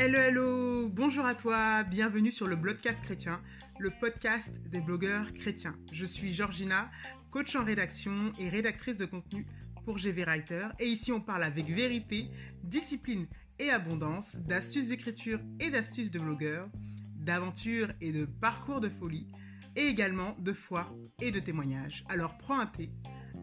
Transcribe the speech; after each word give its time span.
Hello, 0.00 0.16
hello, 0.16 0.88
bonjour 0.88 1.26
à 1.26 1.34
toi, 1.34 1.82
bienvenue 1.82 2.30
sur 2.30 2.46
le 2.46 2.54
Blogcast 2.54 3.02
chrétien, 3.02 3.42
le 3.80 3.90
podcast 3.90 4.60
des 4.68 4.80
blogueurs 4.80 5.34
chrétiens. 5.34 5.74
Je 5.90 6.06
suis 6.06 6.32
Georgina, 6.32 6.88
coach 7.32 7.56
en 7.56 7.64
rédaction 7.64 8.14
et 8.38 8.48
rédactrice 8.48 8.96
de 8.96 9.06
contenu 9.06 9.44
pour 9.84 9.98
GV 9.98 10.22
Writer. 10.22 10.68
Et 10.78 10.86
ici, 10.86 11.10
on 11.10 11.20
parle 11.20 11.42
avec 11.42 11.68
vérité, 11.68 12.30
discipline 12.62 13.26
et 13.58 13.70
abondance, 13.70 14.36
d'astuces 14.36 14.90
d'écriture 14.90 15.40
et 15.58 15.68
d'astuces 15.68 16.12
de 16.12 16.20
blogueurs, 16.20 16.70
d'aventures 17.16 17.88
et 18.00 18.12
de 18.12 18.24
parcours 18.24 18.78
de 18.78 18.88
folie, 18.88 19.26
et 19.74 19.88
également 19.88 20.36
de 20.38 20.52
foi 20.52 20.96
et 21.20 21.32
de 21.32 21.40
témoignages. 21.40 22.04
Alors 22.08 22.38
prends 22.38 22.60
un 22.60 22.66
thé, 22.66 22.92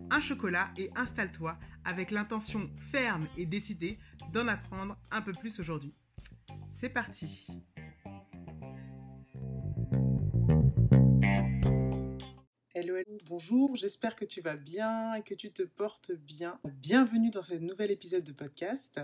un 0.10 0.22
chocolat 0.22 0.72
et 0.78 0.90
installe-toi 0.96 1.60
avec 1.84 2.12
l'intention 2.12 2.72
ferme 2.78 3.28
et 3.36 3.46
décidée 3.46 4.00
d'en 4.32 4.48
apprendre 4.48 4.98
un 5.12 5.22
peu 5.22 5.34
plus 5.34 5.60
aujourd'hui. 5.60 5.94
C'est 6.68 6.90
parti 6.90 7.64
Hello, 12.74 12.98
hello, 12.98 13.18
bonjour, 13.26 13.76
j'espère 13.76 14.16
que 14.16 14.26
tu 14.26 14.42
vas 14.42 14.58
bien 14.58 15.14
et 15.14 15.24
que 15.24 15.34
tu 15.34 15.52
te 15.52 15.64
portes 15.64 16.12
bien. 16.12 16.60
Bienvenue 16.66 17.30
dans 17.32 17.42
ce 17.42 17.54
nouvel 17.54 17.90
épisode 17.92 18.26
de 18.26 18.34
podcast. 18.34 19.00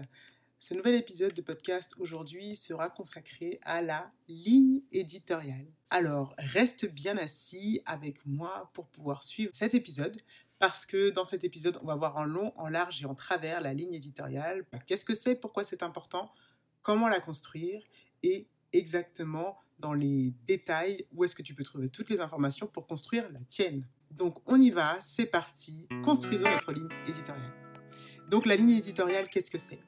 Ce 0.59 0.73
nouvel 0.73 0.95
épisode 0.95 1.33
de 1.33 1.41
podcast 1.41 1.93
aujourd'hui 1.97 2.55
sera 2.55 2.89
consacré 2.89 3.59
à 3.63 3.81
la 3.81 4.09
ligne 4.27 4.81
éditoriale. 4.91 5.65
Alors, 5.89 6.35
reste 6.37 6.91
bien 6.91 7.17
assis 7.17 7.81
avec 7.85 8.25
moi 8.25 8.69
pour 8.73 8.87
pouvoir 8.89 9.23
suivre 9.23 9.51
cet 9.55 9.73
épisode 9.73 10.15
parce 10.59 10.85
que 10.85 11.09
dans 11.09 11.25
cet 11.25 11.43
épisode, 11.43 11.79
on 11.81 11.87
va 11.87 11.95
voir 11.95 12.17
en 12.17 12.25
long, 12.25 12.53
en 12.57 12.67
large 12.67 13.01
et 13.01 13.05
en 13.05 13.15
travers 13.15 13.61
la 13.61 13.73
ligne 13.73 13.93
éditoriale. 13.93 14.63
Qu'est-ce 14.85 15.05
que 15.05 15.15
c'est? 15.15 15.35
Pourquoi 15.35 15.63
c'est 15.63 15.81
important? 15.81 16.31
Comment 16.81 17.09
la 17.09 17.19
construire 17.19 17.81
Et 18.23 18.47
exactement 18.73 19.57
dans 19.79 19.93
les 19.93 20.33
détails 20.47 21.05
où 21.13 21.23
est-ce 21.23 21.35
que 21.35 21.41
tu 21.41 21.53
peux 21.53 21.63
trouver 21.63 21.89
toutes 21.89 22.09
les 22.09 22.21
informations 22.21 22.67
pour 22.67 22.87
construire 22.87 23.29
la 23.31 23.39
tienne. 23.47 23.85
Donc 24.11 24.37
on 24.45 24.59
y 24.59 24.69
va, 24.69 24.97
c'est 25.01 25.25
parti, 25.25 25.87
construisons 26.03 26.49
notre 26.49 26.71
ligne 26.71 26.89
éditoriale. 27.07 27.53
Donc 28.29 28.45
la 28.45 28.55
ligne 28.55 28.71
éditoriale, 28.71 29.27
qu'est-ce 29.27 29.51
que 29.51 29.57
c'est? 29.57 29.81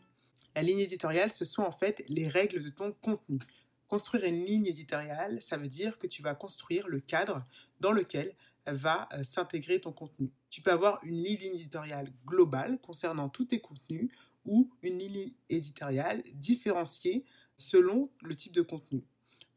La 0.55 0.63
ligne 0.63 0.79
éditoriale, 0.79 1.31
ce 1.31 1.45
sont 1.45 1.63
en 1.63 1.71
fait 1.71 2.03
les 2.09 2.27
règles 2.27 2.63
de 2.63 2.69
ton 2.69 2.91
contenu. 2.91 3.39
Construire 3.87 4.25
une 4.25 4.45
ligne 4.45 4.65
éditoriale, 4.65 5.41
ça 5.41 5.57
veut 5.57 5.67
dire 5.67 5.97
que 5.97 6.07
tu 6.07 6.21
vas 6.21 6.35
construire 6.35 6.87
le 6.87 6.99
cadre 6.99 7.45
dans 7.79 7.91
lequel 7.91 8.35
va 8.65 9.09
euh, 9.13 9.23
s'intégrer 9.23 9.81
ton 9.81 9.91
contenu. 9.91 10.31
Tu 10.49 10.61
peux 10.61 10.71
avoir 10.71 10.99
une 11.03 11.21
ligne 11.21 11.55
éditoriale 11.55 12.11
globale 12.25 12.79
concernant 12.81 13.29
tous 13.29 13.45
tes 13.45 13.59
contenus 13.59 14.09
ou 14.45 14.71
une 14.81 14.97
ligne 14.97 15.33
éditoriale 15.49 16.23
différenciée 16.33 17.25
selon 17.57 18.09
le 18.21 18.35
type 18.35 18.53
de 18.53 18.61
contenu. 18.61 19.03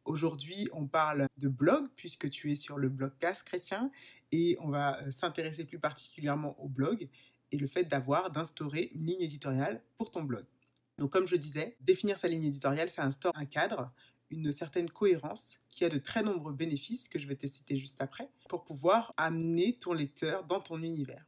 Aujourd'hui, 0.04 0.68
on 0.72 0.86
parle 0.86 1.26
de 1.36 1.48
blog 1.48 1.88
puisque 1.96 2.30
tu 2.30 2.52
es 2.52 2.54
sur 2.54 2.78
le 2.78 2.88
blogcast 2.88 3.42
chrétien 3.42 3.90
et 4.30 4.56
on 4.60 4.68
va 4.68 5.02
euh, 5.02 5.10
s'intéresser 5.10 5.64
plus 5.64 5.80
particulièrement 5.80 6.58
au 6.60 6.68
blog 6.68 7.08
et 7.50 7.56
le 7.56 7.66
fait 7.66 7.84
d'avoir, 7.84 8.30
d'instaurer 8.30 8.90
une 8.94 9.06
ligne 9.06 9.22
éditoriale 9.22 9.82
pour 9.98 10.10
ton 10.12 10.22
blog. 10.22 10.44
Donc 10.98 11.10
comme 11.12 11.26
je 11.26 11.36
disais, 11.36 11.76
définir 11.80 12.18
sa 12.18 12.28
ligne 12.28 12.44
éditoriale, 12.44 12.88
ça 12.88 13.04
instaure 13.04 13.32
un 13.34 13.46
cadre, 13.46 13.92
une 14.30 14.52
certaine 14.52 14.88
cohérence 14.88 15.58
qui 15.68 15.84
a 15.84 15.88
de 15.88 15.98
très 15.98 16.22
nombreux 16.22 16.52
bénéfices 16.52 17.08
que 17.08 17.18
je 17.18 17.26
vais 17.26 17.36
te 17.36 17.46
citer 17.46 17.76
juste 17.76 18.00
après 18.00 18.30
pour 18.48 18.64
pouvoir 18.64 19.12
amener 19.16 19.76
ton 19.76 19.92
lecteur 19.92 20.44
dans 20.44 20.60
ton 20.60 20.78
univers. 20.82 21.26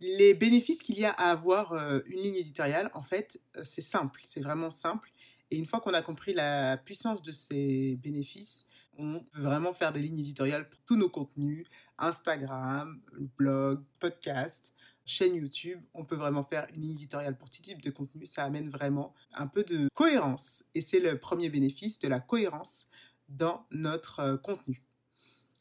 Les 0.00 0.32
bénéfices 0.32 0.80
qu'il 0.80 0.98
y 0.98 1.04
a 1.04 1.10
à 1.10 1.30
avoir 1.30 1.72
euh, 1.72 2.00
une 2.06 2.20
ligne 2.20 2.36
éditoriale, 2.36 2.90
en 2.94 3.02
fait, 3.02 3.40
euh, 3.56 3.62
c'est 3.64 3.82
simple, 3.82 4.20
c'est 4.24 4.40
vraiment 4.40 4.70
simple. 4.70 5.12
Et 5.50 5.56
une 5.56 5.66
fois 5.66 5.80
qu'on 5.80 5.92
a 5.92 6.00
compris 6.00 6.32
la 6.32 6.78
puissance 6.78 7.20
de 7.20 7.32
ces 7.32 7.96
bénéfices, 7.96 8.66
on 8.96 9.20
peut 9.20 9.42
vraiment 9.42 9.74
faire 9.74 9.92
des 9.92 10.00
lignes 10.00 10.20
éditoriales 10.20 10.68
pour 10.68 10.80
tous 10.82 10.96
nos 10.96 11.08
contenus, 11.08 11.66
Instagram, 11.98 13.00
blog, 13.36 13.82
podcast, 13.98 14.74
chaîne 15.04 15.34
YouTube. 15.34 15.80
On 15.92 16.04
peut 16.04 16.16
vraiment 16.16 16.42
faire 16.42 16.66
une 16.74 16.82
ligne 16.82 16.92
éditoriale 16.92 17.36
pour 17.36 17.50
tout 17.50 17.60
type 17.60 17.82
de 17.82 17.90
contenu. 17.90 18.24
Ça 18.24 18.44
amène 18.44 18.70
vraiment 18.70 19.14
un 19.34 19.46
peu 19.46 19.64
de 19.64 19.88
cohérence. 19.94 20.64
Et 20.74 20.80
c'est 20.80 21.00
le 21.00 21.18
premier 21.18 21.50
bénéfice 21.50 21.98
de 21.98 22.08
la 22.08 22.20
cohérence 22.20 22.88
dans 23.28 23.66
notre 23.70 24.20
euh, 24.20 24.36
contenu. 24.36 24.82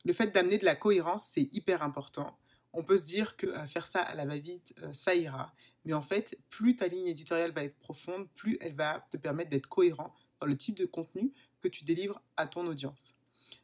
Le 0.06 0.14
fait 0.14 0.28
d'amener 0.28 0.58
de 0.58 0.66
la 0.66 0.76
cohérence, 0.76 1.26
c'est 1.26 1.54
hyper 1.54 1.84
important 1.84 2.38
on 2.74 2.84
peut 2.84 2.98
se 2.98 3.06
dire 3.06 3.36
que 3.36 3.48
euh, 3.48 3.66
faire 3.66 3.88
ça 3.88 4.02
à 4.02 4.16
la 4.16 4.26
va-vite, 4.26 4.76
euh, 4.84 4.94
ça 4.94 5.16
ira. 5.16 5.54
Mais 5.86 5.94
en 5.94 6.02
fait, 6.02 6.38
plus 6.50 6.76
ta 6.76 6.88
ligne 6.88 7.08
éditoriale 7.08 7.52
va 7.52 7.64
être 7.64 7.78
profonde, 7.78 8.30
plus 8.36 8.58
elle 8.62 8.76
va 8.76 9.08
te 9.12 9.18
permettre 9.18 9.50
d'être 9.50 9.68
cohérent 9.68 10.14
dans 10.40 10.48
le 10.48 10.56
type 10.56 10.78
de 10.78 10.86
contenu 10.86 11.34
que 11.62 11.68
tu 11.68 11.84
délivres 11.84 12.22
à 12.38 12.48
ton 12.48 12.68
audience. 12.68 13.16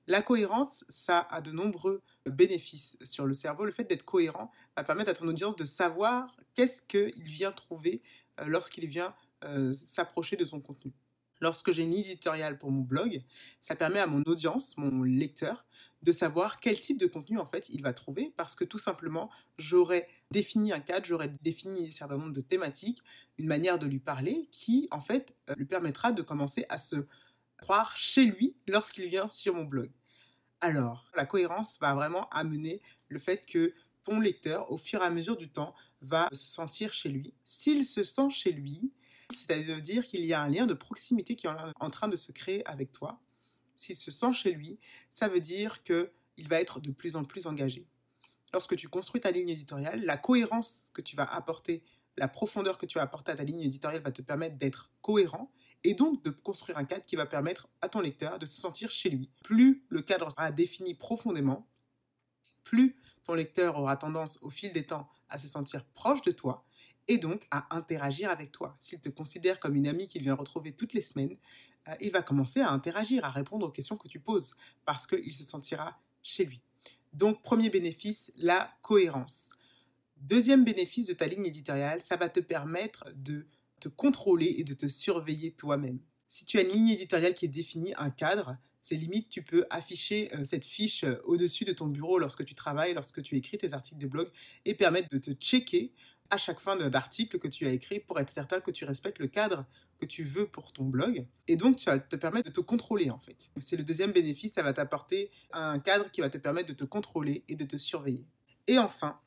La 0.08 0.22
cohérence, 0.22 0.86
ça 0.90 1.20
a 1.20 1.42
de 1.42 1.52
nombreux 1.52 2.02
bénéfices 2.26 2.98
sur 3.04 3.26
le 3.26 3.34
cerveau. 3.34 3.66
Le 3.66 3.72
fait 3.72 3.84
d'être 3.84 4.04
cohérent 4.04 4.52
va 4.76 4.84
permettre 4.84 5.12
à 5.12 5.14
ton 5.14 5.28
audience 5.28 5.56
de 5.56 5.66
savoir 5.66 6.36
qu'est-ce 6.54 6.82
qu'il 6.82 7.24
vient 7.24 7.52
trouver 7.52 8.02
euh, 8.40 8.46
lorsqu'il 8.46 8.88
vient 8.88 9.14
s'approcher 9.76 10.38
de 10.38 10.44
ton 10.44 10.60
contenu. 10.60 10.92
Lorsque 11.42 11.72
j'ai 11.72 11.84
une 11.84 11.94
éditoriale 11.94 12.58
pour 12.58 12.72
mon 12.72 12.82
blog, 12.82 13.22
ça 13.62 13.76
permet 13.76 14.00
à 14.00 14.08
mon 14.08 14.24
audience, 14.26 14.78
mon 14.78 15.04
lecteur, 15.04 15.66
de 16.02 16.12
savoir 16.12 16.58
quel 16.58 16.80
type 16.80 17.00
de 17.00 17.08
contenu 17.08 17.40
en 17.40 17.46
fait 17.46 17.70
il 17.70 17.82
va 17.82 17.92
trouver 17.92 18.32
parce 18.38 18.56
que 18.56 18.64
tout 18.64 18.78
simplement 18.78 19.32
j'aurais 19.58 20.08
défini 20.30 20.72
un 20.72 20.80
cadre, 20.80 21.06
j'aurais 21.06 21.32
défini 21.42 21.88
un 21.88 21.92
certain 21.92 22.18
nombre 22.18 22.34
de 22.34 22.42
thématiques, 22.42 23.00
une 23.40 23.48
manière 23.48 23.80
de 23.80 23.88
lui 23.88 24.00
parler 24.00 24.48
qui 24.52 24.88
en 24.92 25.02
fait 25.02 25.36
euh, 25.50 25.56
lui 25.58 25.66
permettra 25.66 26.12
de 26.12 26.22
commencer 26.22 26.66
à 26.70 26.78
se 26.78 27.08
croire 27.58 27.96
chez 27.98 28.26
lui 28.26 28.56
lorsqu'il 28.68 29.10
vient 29.10 29.28
sur 29.28 29.56
mon 29.56 29.64
blog. 29.64 29.90
Alors, 30.62 31.10
la 31.16 31.26
cohérence 31.26 31.80
va 31.80 31.94
vraiment 31.94 32.30
amener 32.30 32.82
le 33.08 33.20
fait 33.20 33.46
que 33.46 33.74
ton 34.04 34.20
lecteur, 34.20 34.72
au 34.72 34.78
fur 34.78 35.02
et 35.02 35.06
à 35.06 35.10
mesure 35.10 35.38
du 35.38 35.50
temps, 35.50 35.74
va 36.02 36.30
se 36.32 36.48
sentir 36.48 36.94
chez 36.94 37.10
lui. 37.10 37.34
S'il 37.44 37.84
se 37.84 38.04
sent 38.04 38.30
chez 38.30 38.52
lui, 38.52 38.92
c'est-à-dire 39.36 40.04
qu'il 40.04 40.26
y 40.26 40.34
a 40.34 40.42
un 40.42 40.50
lien 40.50 40.66
de 40.66 40.74
proximité 40.74 41.36
qui 41.36 41.48
est 41.48 41.52
en 41.80 41.90
train 41.90 42.08
de 42.08 42.16
se 42.16 42.32
créer 42.32 42.66
avec 42.68 42.92
toi. 42.92 43.22
S'il 43.76 43.96
se 43.96 44.12
sent 44.12 44.34
chez 44.34 44.52
lui, 44.54 44.80
ça 45.10 45.28
veut 45.28 45.40
dire 45.40 45.84
qu'il 45.84 46.48
va 46.48 46.60
être 46.62 46.80
de 46.80 46.92
plus 46.92 47.16
en 47.16 47.24
plus 47.24 47.46
engagé. 47.46 47.88
Lorsque 48.54 48.76
tu 48.76 48.88
construis 48.88 49.22
ta 49.22 49.32
ligne 49.32 49.50
éditoriale, 49.50 50.04
la 50.06 50.18
cohérence 50.18 50.90
que 50.94 51.02
tu 51.02 51.16
vas 51.16 51.26
apporter, 51.26 51.84
la 52.18 52.28
profondeur 52.28 52.78
que 52.78 52.86
tu 52.86 52.98
vas 52.98 53.04
apporter 53.04 53.32
à 53.32 53.36
ta 53.36 53.44
ligne 53.44 53.62
éditoriale 53.62 54.02
va 54.02 54.12
te 54.12 54.22
permettre 54.22 54.58
d'être 54.58 54.92
cohérent 55.02 55.52
et 55.84 55.94
donc 55.94 56.24
de 56.24 56.30
construire 56.30 56.78
un 56.78 56.86
cadre 56.86 57.06
qui 57.06 57.16
va 57.16 57.26
permettre 57.26 57.68
à 57.82 57.90
ton 57.90 58.00
lecteur 58.00 58.40
de 58.40 58.46
se 58.46 58.60
sentir 58.60 58.90
chez 58.90 59.10
lui. 59.10 59.30
Plus 59.44 59.86
le 59.90 60.02
cadre 60.02 60.32
sera 60.32 60.52
défini 60.52 60.94
profondément, 60.94 61.68
plus 62.64 62.96
ton 63.26 63.34
lecteur 63.34 63.78
aura 63.78 63.98
tendance 63.98 64.40
au 64.42 64.50
fil 64.50 64.72
des 64.72 64.86
temps 64.86 65.10
à 65.30 65.38
se 65.38 65.48
sentir 65.48 65.84
proche 65.86 66.22
de 66.22 66.32
toi 66.32 66.65
et 67.08 67.18
donc 67.18 67.46
à 67.52 67.76
interagir 67.76 68.30
avec 68.30 68.52
toi. 68.52 68.76
S'il 68.80 69.00
te 69.00 69.10
considère 69.10 69.60
comme 69.60 69.76
une 69.76 69.88
amie 69.88 70.08
qu'il 70.08 70.24
vient 70.24 70.34
retrouver 70.34 70.72
toutes 70.72 70.94
les 70.94 71.02
semaines, 71.02 71.38
euh, 71.88 71.96
il 72.02 72.12
va 72.12 72.22
commencer 72.22 72.62
à 72.62 72.72
interagir, 72.72 73.24
à 73.26 73.32
répondre 73.32 73.68
aux 73.68 73.72
questions 73.72 73.98
que 73.98 74.08
tu 74.08 74.20
poses, 74.20 74.56
parce 74.86 75.08
qu'il 75.08 75.34
se 75.34 75.44
sentira 75.44 76.00
chez 76.24 76.46
lui. 76.46 76.62
Donc, 77.14 77.42
premier 77.44 77.70
bénéfice, 77.70 78.34
la 78.36 78.76
cohérence. 78.82 79.54
Deuxième 80.18 80.64
bénéfice 80.64 81.06
de 81.06 81.14
ta 81.14 81.28
ligne 81.28 81.46
éditoriale, 81.46 82.02
ça 82.02 82.18
va 82.18 82.30
te 82.30 82.40
permettre 82.40 83.10
de 83.16 83.46
te 83.80 83.88
contrôler 83.90 84.56
et 84.58 84.64
de 84.64 84.74
te 84.74 84.88
surveiller 84.88 85.52
toi-même. 85.52 86.00
Si 86.28 86.46
tu 86.46 86.58
as 86.58 86.64
une 86.64 86.72
ligne 86.72 86.90
éditoriale 86.90 87.36
qui 87.36 87.46
est 87.46 87.50
définie, 87.50 87.94
un 87.98 88.10
cadre, 88.10 88.58
c'est 88.82 88.96
limite, 88.96 89.30
tu 89.30 89.42
peux 89.44 89.66
afficher 89.70 90.30
euh, 90.36 90.44
cette 90.44 90.66
fiche 90.66 91.04
euh, 91.04 91.16
au-dessus 91.26 91.66
de 91.66 91.74
ton 91.74 91.88
bureau 91.88 92.20
lorsque 92.20 92.44
tu 92.46 92.56
travailles, 92.56 92.94
lorsque 92.94 93.22
tu 93.22 93.36
écris 93.36 93.58
tes 93.58 93.74
articles 93.74 94.00
de 94.00 94.08
blog 94.08 94.30
et 94.66 94.74
permettre 94.74 95.10
de 95.10 95.18
te 95.18 95.32
checker 95.32 95.94
à 96.30 96.38
chaque 96.38 96.60
fin 96.60 96.76
d'article 96.76 97.40
que 97.40 97.48
tu 97.48 97.68
as 97.68 97.72
écrit 97.72 98.00
pour 98.00 98.20
être 98.20 98.30
certain 98.30 98.60
que 98.60 98.72
tu 98.72 98.86
respectes 98.86 99.20
le 99.20 99.28
cadre 99.28 99.66
que 99.98 100.06
tu 100.06 100.24
veux 100.24 100.48
pour 100.48 100.74
ton 100.74 100.86
blog. 100.86 101.26
Et 101.48 101.56
donc, 101.56 101.80
ça 101.80 102.00
te 102.00 102.16
permettre 102.16 102.50
de 102.50 102.54
te 102.54 102.62
contrôler, 102.62 103.10
en 103.10 103.20
fait. 103.20 103.52
C'est 103.60 103.78
le 103.78 103.84
deuxième 103.84 104.12
bénéfice, 104.12 104.54
ça 104.54 104.64
va 104.64 104.74
t'apporter 104.74 105.32
un 105.54 105.80
cadre 105.80 106.10
qui 106.12 106.22
va 106.22 106.30
te 106.30 106.38
permettre 106.38 106.70
de 106.70 106.74
te 106.74 106.84
contrôler 106.84 107.44
et 107.48 107.56
de 107.56 107.66
te 107.66 107.78
surveiller. 107.78 108.26
Et 108.68 108.78
enfin, 108.78 109.20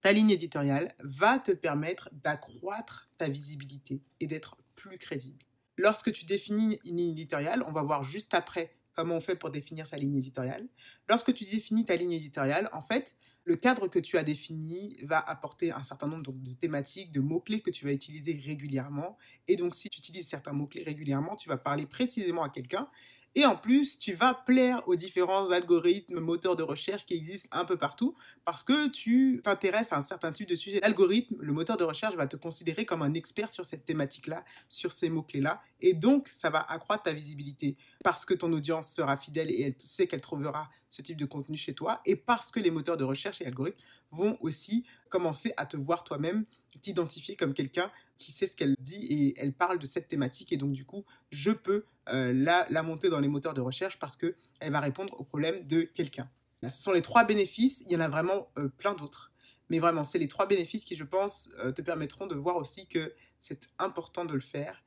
ta 0.00 0.12
ligne 0.12 0.30
éditoriale 0.30 0.94
va 1.00 1.38
te 1.38 1.52
permettre 1.52 2.10
d'accroître 2.12 3.08
ta 3.18 3.28
visibilité 3.28 4.02
et 4.20 4.26
d'être 4.26 4.56
plus 4.74 4.98
crédible. 4.98 5.44
Lorsque 5.78 6.12
tu 6.12 6.24
définis 6.24 6.78
une 6.84 6.96
ligne 6.96 7.10
éditoriale, 7.12 7.64
on 7.66 7.72
va 7.72 7.82
voir 7.82 8.04
juste 8.04 8.34
après 8.34 8.74
comment 8.94 9.16
on 9.16 9.20
fait 9.20 9.36
pour 9.36 9.50
définir 9.50 9.86
sa 9.86 9.96
ligne 9.96 10.16
éditoriale. 10.16 10.68
Lorsque 11.08 11.32
tu 11.32 11.44
définis 11.44 11.84
ta 11.84 11.96
ligne 11.96 12.12
éditoriale, 12.12 12.68
en 12.72 12.80
fait, 12.80 13.16
le 13.44 13.56
cadre 13.56 13.88
que 13.88 13.98
tu 13.98 14.16
as 14.18 14.22
défini 14.22 14.96
va 15.02 15.18
apporter 15.18 15.72
un 15.72 15.82
certain 15.82 16.06
nombre 16.06 16.32
de 16.32 16.52
thématiques, 16.52 17.12
de 17.12 17.20
mots-clés 17.20 17.60
que 17.60 17.70
tu 17.70 17.84
vas 17.84 17.92
utiliser 17.92 18.40
régulièrement. 18.44 19.16
Et 19.48 19.56
donc, 19.56 19.74
si 19.74 19.88
tu 19.88 19.98
utilises 19.98 20.28
certains 20.28 20.52
mots-clés 20.52 20.84
régulièrement, 20.84 21.34
tu 21.34 21.48
vas 21.48 21.56
parler 21.56 21.86
précisément 21.86 22.42
à 22.42 22.48
quelqu'un 22.48 22.88
Et 23.34 23.46
en 23.46 23.56
plus, 23.56 23.98
tu 23.98 24.12
vas 24.12 24.34
plaire 24.34 24.86
aux 24.86 24.94
différents 24.94 25.50
algorithmes, 25.50 26.20
moteurs 26.20 26.54
de 26.54 26.62
recherche 26.62 27.06
qui 27.06 27.14
existent 27.14 27.48
un 27.56 27.64
peu 27.64 27.78
partout 27.78 28.14
parce 28.44 28.62
que 28.62 28.88
tu 28.88 29.40
t'intéresses 29.42 29.92
à 29.92 29.96
un 29.96 30.02
certain 30.02 30.32
type 30.32 30.48
de 30.48 30.54
sujet. 30.54 30.80
L'algorithme, 30.82 31.36
le 31.40 31.52
moteur 31.52 31.78
de 31.78 31.84
recherche 31.84 32.14
va 32.14 32.26
te 32.26 32.36
considérer 32.36 32.84
comme 32.84 33.00
un 33.00 33.14
expert 33.14 33.50
sur 33.50 33.64
cette 33.64 33.86
thématique-là, 33.86 34.44
sur 34.68 34.92
ces 34.92 35.08
mots-clés-là. 35.08 35.62
Et 35.80 35.94
donc, 35.94 36.28
ça 36.28 36.50
va 36.50 36.60
accroître 36.60 37.04
ta 37.04 37.12
visibilité 37.12 37.76
parce 38.02 38.24
que 38.24 38.34
ton 38.34 38.52
audience 38.52 38.92
sera 38.92 39.16
fidèle 39.16 39.50
et 39.50 39.62
elle 39.62 39.74
sait 39.78 40.06
qu'elle 40.06 40.20
trouvera 40.20 40.70
ce 40.88 41.02
type 41.02 41.16
de 41.16 41.24
contenu 41.24 41.56
chez 41.56 41.74
toi 41.74 42.00
et 42.04 42.16
parce 42.16 42.50
que 42.50 42.60
les 42.60 42.70
moteurs 42.70 42.96
de 42.96 43.04
recherche 43.04 43.40
et 43.40 43.46
algorithmes 43.46 43.84
vont 44.10 44.36
aussi 44.40 44.84
commencer 45.08 45.52
à 45.56 45.66
te 45.66 45.76
voir 45.76 46.04
toi-même, 46.04 46.44
t'identifier 46.80 47.36
comme 47.36 47.54
quelqu'un 47.54 47.90
qui 48.16 48.32
sait 48.32 48.46
ce 48.46 48.56
qu'elle 48.56 48.76
dit 48.80 49.06
et 49.10 49.34
elle 49.40 49.52
parle 49.52 49.78
de 49.78 49.86
cette 49.86 50.08
thématique 50.08 50.52
et 50.52 50.56
donc 50.56 50.72
du 50.72 50.84
coup 50.84 51.04
je 51.30 51.50
peux 51.50 51.84
euh, 52.08 52.32
la, 52.32 52.66
la 52.70 52.82
monter 52.82 53.08
dans 53.08 53.20
les 53.20 53.28
moteurs 53.28 53.54
de 53.54 53.60
recherche 53.60 53.98
parce 53.98 54.16
que 54.16 54.34
elle 54.60 54.72
va 54.72 54.80
répondre 54.80 55.18
aux 55.18 55.24
problèmes 55.24 55.62
de 55.64 55.82
quelqu'un. 55.82 56.28
Ce 56.62 56.82
sont 56.82 56.92
les 56.92 57.02
trois 57.02 57.24
bénéfices, 57.24 57.84
il 57.86 57.92
y 57.92 57.96
en 57.96 58.00
a 58.00 58.08
vraiment 58.08 58.48
euh, 58.58 58.68
plein 58.68 58.94
d'autres. 58.94 59.32
Mais 59.68 59.78
vraiment, 59.78 60.04
c'est 60.04 60.18
les 60.18 60.28
trois 60.28 60.46
bénéfices 60.46 60.84
qui, 60.84 60.96
je 60.96 61.04
pense, 61.04 61.50
euh, 61.58 61.72
te 61.72 61.82
permettront 61.82 62.26
de 62.26 62.34
voir 62.34 62.56
aussi 62.56 62.86
que 62.86 63.12
c'est 63.40 63.70
important 63.78 64.24
de 64.24 64.34
le 64.34 64.40
faire. 64.40 64.84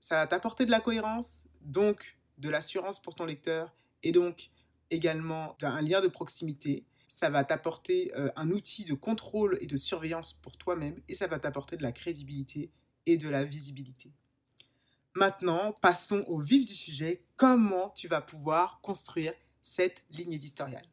Ça 0.00 0.16
va 0.16 0.26
t'apporter 0.26 0.64
de 0.66 0.70
la 0.70 0.80
cohérence, 0.80 1.48
donc 1.62 2.17
de 2.38 2.48
l'assurance 2.48 3.00
pour 3.00 3.14
ton 3.14 3.24
lecteur 3.24 3.74
et 4.02 4.12
donc 4.12 4.50
également 4.90 5.56
un 5.62 5.82
lien 5.82 6.00
de 6.00 6.08
proximité 6.08 6.86
ça 7.08 7.30
va 7.30 7.42
t'apporter 7.42 8.12
euh, 8.16 8.30
un 8.36 8.50
outil 8.50 8.84
de 8.84 8.94
contrôle 8.94 9.58
et 9.60 9.66
de 9.66 9.76
surveillance 9.76 10.34
pour 10.34 10.56
toi-même 10.56 11.00
et 11.08 11.14
ça 11.14 11.26
va 11.26 11.38
t'apporter 11.38 11.76
de 11.76 11.82
la 11.82 11.90
crédibilité 11.90 12.70
et 13.06 13.16
de 13.16 13.28
la 13.28 13.44
visibilité. 13.44 14.12
Maintenant, 15.14 15.72
passons 15.80 16.22
au 16.28 16.38
vif 16.38 16.64
du 16.66 16.74
sujet, 16.74 17.24
comment 17.36 17.88
tu 17.88 18.06
vas 18.06 18.20
pouvoir 18.20 18.80
construire 18.82 19.32
cette 19.62 20.04
ligne 20.10 20.32
éditoriale? 20.32 20.86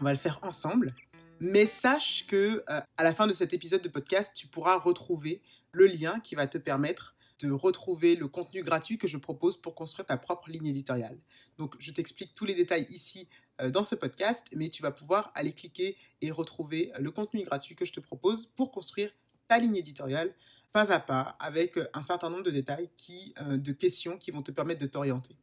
On 0.00 0.04
va 0.04 0.12
le 0.12 0.18
faire 0.18 0.38
ensemble, 0.42 0.94
mais 1.40 1.66
sache 1.66 2.26
que 2.26 2.64
euh, 2.70 2.80
à 2.96 3.04
la 3.04 3.12
fin 3.12 3.26
de 3.26 3.32
cet 3.32 3.52
épisode 3.52 3.82
de 3.82 3.88
podcast, 3.88 4.32
tu 4.34 4.46
pourras 4.46 4.78
retrouver 4.78 5.42
le 5.72 5.86
lien 5.86 6.20
qui 6.20 6.34
va 6.34 6.46
te 6.46 6.58
permettre 6.58 7.16
de 7.40 7.50
retrouver 7.50 8.16
le 8.16 8.28
contenu 8.28 8.62
gratuit 8.62 8.98
que 8.98 9.06
je 9.06 9.16
propose 9.16 9.56
pour 9.56 9.74
construire 9.74 10.06
ta 10.06 10.16
propre 10.16 10.50
ligne 10.50 10.66
éditoriale. 10.66 11.18
Donc, 11.58 11.74
je 11.78 11.90
t'explique 11.90 12.34
tous 12.34 12.44
les 12.44 12.54
détails 12.54 12.86
ici 12.88 13.28
euh, 13.60 13.70
dans 13.70 13.82
ce 13.82 13.94
podcast, 13.94 14.46
mais 14.54 14.68
tu 14.68 14.82
vas 14.82 14.90
pouvoir 14.90 15.30
aller 15.34 15.52
cliquer 15.52 15.96
et 16.20 16.30
retrouver 16.30 16.92
le 16.98 17.10
contenu 17.10 17.44
gratuit 17.44 17.74
que 17.74 17.84
je 17.84 17.92
te 17.92 18.00
propose 18.00 18.46
pour 18.56 18.72
construire 18.72 19.10
ta 19.48 19.58
ligne 19.58 19.76
éditoriale 19.76 20.34
pas 20.72 20.90
à 20.90 21.00
pas 21.00 21.36
avec 21.38 21.76
euh, 21.76 21.86
un 21.92 22.00
certain 22.00 22.30
nombre 22.30 22.44
de 22.44 22.50
détails, 22.50 22.88
euh, 23.42 23.58
de 23.58 23.72
questions 23.72 24.16
qui 24.16 24.30
vont 24.30 24.42
te 24.42 24.50
permettre 24.50 24.80
de 24.80 24.86
t'orienter. 24.86 25.36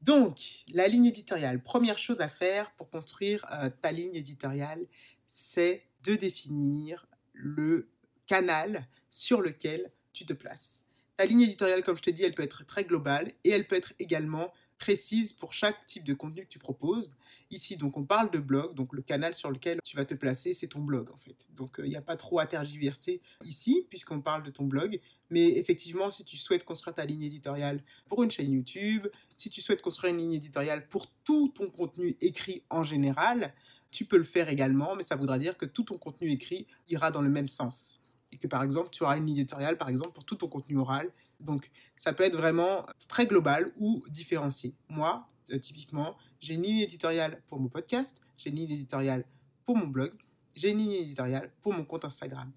Donc, 0.00 0.64
la 0.72 0.86
ligne 0.88 1.06
éditoriale, 1.06 1.62
première 1.62 1.98
chose 1.98 2.20
à 2.20 2.28
faire 2.28 2.72
pour 2.72 2.90
construire 2.90 3.46
ta 3.82 3.92
ligne 3.92 4.16
éditoriale, 4.16 4.84
c'est 5.28 5.84
de 6.02 6.16
définir 6.16 7.06
le 7.32 7.88
canal 8.26 8.86
sur 9.10 9.40
lequel 9.40 9.92
tu 10.12 10.26
te 10.26 10.32
places. 10.32 10.86
Ta 11.16 11.26
ligne 11.26 11.42
éditoriale, 11.42 11.84
comme 11.84 11.96
je 11.96 12.02
te 12.02 12.10
dis, 12.10 12.24
elle 12.24 12.34
peut 12.34 12.42
être 12.42 12.64
très 12.64 12.84
globale 12.84 13.32
et 13.44 13.50
elle 13.50 13.66
peut 13.66 13.76
être 13.76 13.92
également 13.98 14.52
précise 14.78 15.32
pour 15.32 15.52
chaque 15.52 15.86
type 15.86 16.02
de 16.02 16.12
contenu 16.12 16.42
que 16.42 16.48
tu 16.48 16.58
proposes. 16.58 17.16
Ici, 17.52 17.76
donc, 17.76 17.96
on 17.96 18.04
parle 18.04 18.32
de 18.32 18.38
blog, 18.38 18.74
donc 18.74 18.92
le 18.92 19.02
canal 19.02 19.32
sur 19.32 19.50
lequel 19.50 19.78
tu 19.84 19.96
vas 19.96 20.04
te 20.04 20.14
placer, 20.14 20.54
c'est 20.54 20.66
ton 20.66 20.80
blog 20.80 21.10
en 21.12 21.16
fait. 21.16 21.36
Donc, 21.54 21.76
il 21.78 21.90
n'y 21.90 21.96
a 21.96 22.02
pas 22.02 22.16
trop 22.16 22.40
à 22.40 22.46
tergiverser 22.46 23.20
ici, 23.44 23.86
puisqu'on 23.90 24.20
parle 24.20 24.42
de 24.42 24.50
ton 24.50 24.64
blog. 24.64 25.00
Mais 25.30 25.50
effectivement, 25.50 26.10
si 26.10 26.24
tu 26.24 26.36
souhaites 26.36 26.64
construire 26.64 26.96
ta 26.96 27.04
ligne 27.04 27.22
éditoriale 27.22 27.78
pour 28.08 28.24
une 28.24 28.30
chaîne 28.30 28.50
YouTube, 28.50 29.06
si 29.36 29.50
tu 29.50 29.60
souhaites 29.60 29.82
construire 29.82 30.12
une 30.12 30.18
ligne 30.18 30.32
éditoriale 30.32 30.88
pour 30.88 31.06
tout 31.24 31.52
ton 31.54 31.70
contenu 31.70 32.16
écrit 32.20 32.64
en 32.68 32.82
général, 32.82 33.54
tu 33.92 34.04
peux 34.04 34.16
le 34.16 34.24
faire 34.24 34.48
également, 34.48 34.96
mais 34.96 35.04
ça 35.04 35.14
voudra 35.14 35.38
dire 35.38 35.56
que 35.56 35.66
tout 35.66 35.84
ton 35.84 35.98
contenu 35.98 36.30
écrit 36.30 36.66
ira 36.88 37.12
dans 37.12 37.22
le 37.22 37.30
même 37.30 37.48
sens. 37.48 38.01
Et 38.32 38.38
que 38.38 38.46
par 38.46 38.62
exemple, 38.62 38.88
tu 38.90 39.02
auras 39.02 39.16
une 39.16 39.26
ligne 39.26 39.38
éditoriale, 39.38 39.78
par 39.78 39.88
exemple, 39.88 40.12
pour 40.12 40.24
tout 40.24 40.36
ton 40.36 40.48
contenu 40.48 40.78
oral 40.78 41.12
donc, 41.42 41.70
ça 41.96 42.12
peut 42.12 42.24
être 42.24 42.36
vraiment 42.36 42.86
très 43.08 43.26
global 43.26 43.72
ou 43.78 44.04
différencié. 44.08 44.74
Moi, 44.88 45.26
euh, 45.50 45.58
typiquement, 45.58 46.16
j'ai 46.40 46.54
une 46.54 46.62
ligne 46.62 46.78
éditoriale 46.78 47.42
pour 47.48 47.60
mon 47.60 47.68
podcast, 47.68 48.20
j'ai 48.36 48.50
une 48.50 48.56
ligne 48.56 48.70
éditoriale 48.70 49.24
pour 49.64 49.76
mon 49.76 49.86
blog, 49.86 50.12
j'ai 50.54 50.70
une 50.70 50.78
ligne 50.78 50.92
éditoriale 50.92 51.52
pour 51.62 51.74
mon 51.74 51.84
compte 51.84 52.04
Instagram. 52.04 52.50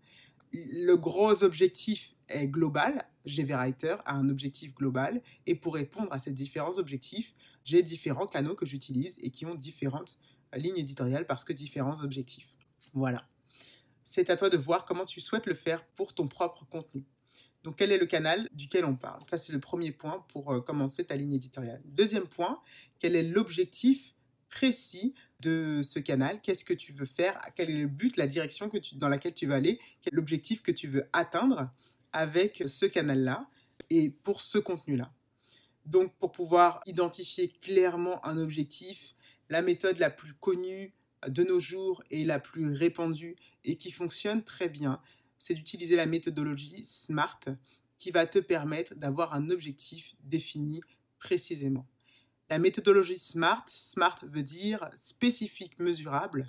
Le 0.51 0.95
gros 0.95 1.43
objectif 1.43 2.15
est 2.29 2.47
global. 2.47 3.05
GVWriter 3.25 3.95
a 4.05 4.15
un 4.15 4.29
objectif 4.29 4.73
global. 4.75 5.21
Et 5.47 5.55
pour 5.55 5.73
répondre 5.73 6.11
à 6.13 6.19
ces 6.19 6.31
différents 6.31 6.77
objectifs, 6.77 7.33
j'ai 7.63 7.81
différents 7.81 8.27
canaux 8.27 8.55
que 8.55 8.65
j'utilise 8.65 9.17
et 9.21 9.31
qui 9.31 9.45
ont 9.45 9.55
différentes 9.55 10.19
euh, 10.53 10.59
lignes 10.59 10.77
éditoriales 10.77 11.25
parce 11.25 11.43
que 11.43 11.53
différents 11.53 12.01
objectifs. 12.01 12.53
Voilà. 12.93 13.27
C'est 14.07 14.29
à 14.29 14.37
toi 14.37 14.49
de 14.51 14.55
voir 14.55 14.85
comment 14.85 15.03
tu 15.03 15.19
souhaites 15.19 15.47
le 15.47 15.55
faire 15.55 15.83
pour 15.95 16.13
ton 16.13 16.27
propre 16.27 16.63
contenu. 16.67 17.03
Donc, 17.63 17.77
quel 17.77 17.91
est 17.91 17.97
le 17.97 18.05
canal 18.05 18.47
duquel 18.53 18.85
on 18.85 18.95
parle? 18.95 19.19
Ça, 19.27 19.39
c'est 19.39 19.51
le 19.51 19.59
premier 19.59 19.91
point 19.91 20.23
pour 20.29 20.53
euh, 20.53 20.61
commencer 20.61 21.03
ta 21.03 21.15
ligne 21.15 21.33
éditoriale. 21.33 21.81
Deuxième 21.85 22.27
point, 22.27 22.61
quel 22.99 23.15
est 23.15 23.23
l'objectif 23.23 24.13
précis 24.47 25.15
de 25.39 25.81
ce 25.83 25.97
canal? 25.97 26.39
Qu'est-ce 26.41 26.63
que 26.63 26.75
tu 26.75 26.93
veux 26.93 27.07
faire? 27.07 27.35
Quel 27.55 27.71
est 27.71 27.81
le 27.81 27.87
but, 27.87 28.15
la 28.17 28.27
direction 28.27 28.69
que 28.69 28.77
dans 28.95 29.09
laquelle 29.09 29.33
tu 29.33 29.47
vas 29.47 29.55
aller? 29.55 29.79
Quel 30.03 30.13
est 30.13 30.15
l'objectif 30.15 30.61
que 30.61 30.71
tu 30.71 30.87
veux 30.87 31.09
atteindre 31.11 31.71
avec 32.13 32.63
ce 32.67 32.85
canal-là 32.85 33.49
et 33.89 34.11
pour 34.11 34.41
ce 34.41 34.59
contenu-là? 34.59 35.11
Donc, 35.85 36.13
pour 36.19 36.31
pouvoir 36.31 36.81
identifier 36.85 37.49
clairement 37.49 38.23
un 38.23 38.37
objectif, 38.37 39.15
la 39.49 39.63
méthode 39.63 39.97
la 39.97 40.11
plus 40.11 40.35
connue 40.35 40.93
de 41.27 41.43
nos 41.43 41.59
jours 41.59 42.03
et 42.11 42.25
la 42.25 42.39
plus 42.39 42.73
répandue 42.73 43.35
et 43.63 43.77
qui 43.77 43.91
fonctionne 43.91 44.43
très 44.43 44.69
bien, 44.69 45.01
c'est 45.37 45.53
d'utiliser 45.53 45.95
la 45.95 46.05
méthodologie 46.05 46.83
SMART 46.83 47.39
qui 47.97 48.11
va 48.11 48.25
te 48.25 48.39
permettre 48.39 48.95
d'avoir 48.95 49.33
un 49.33 49.49
objectif 49.49 50.15
défini 50.23 50.81
précisément. 51.19 51.87
La 52.49 52.59
méthodologie 52.59 53.17
SMART, 53.17 53.63
SMART 53.67 54.17
veut 54.23 54.43
dire 54.43 54.87
spécifique, 54.95 55.79
mesurable, 55.79 56.45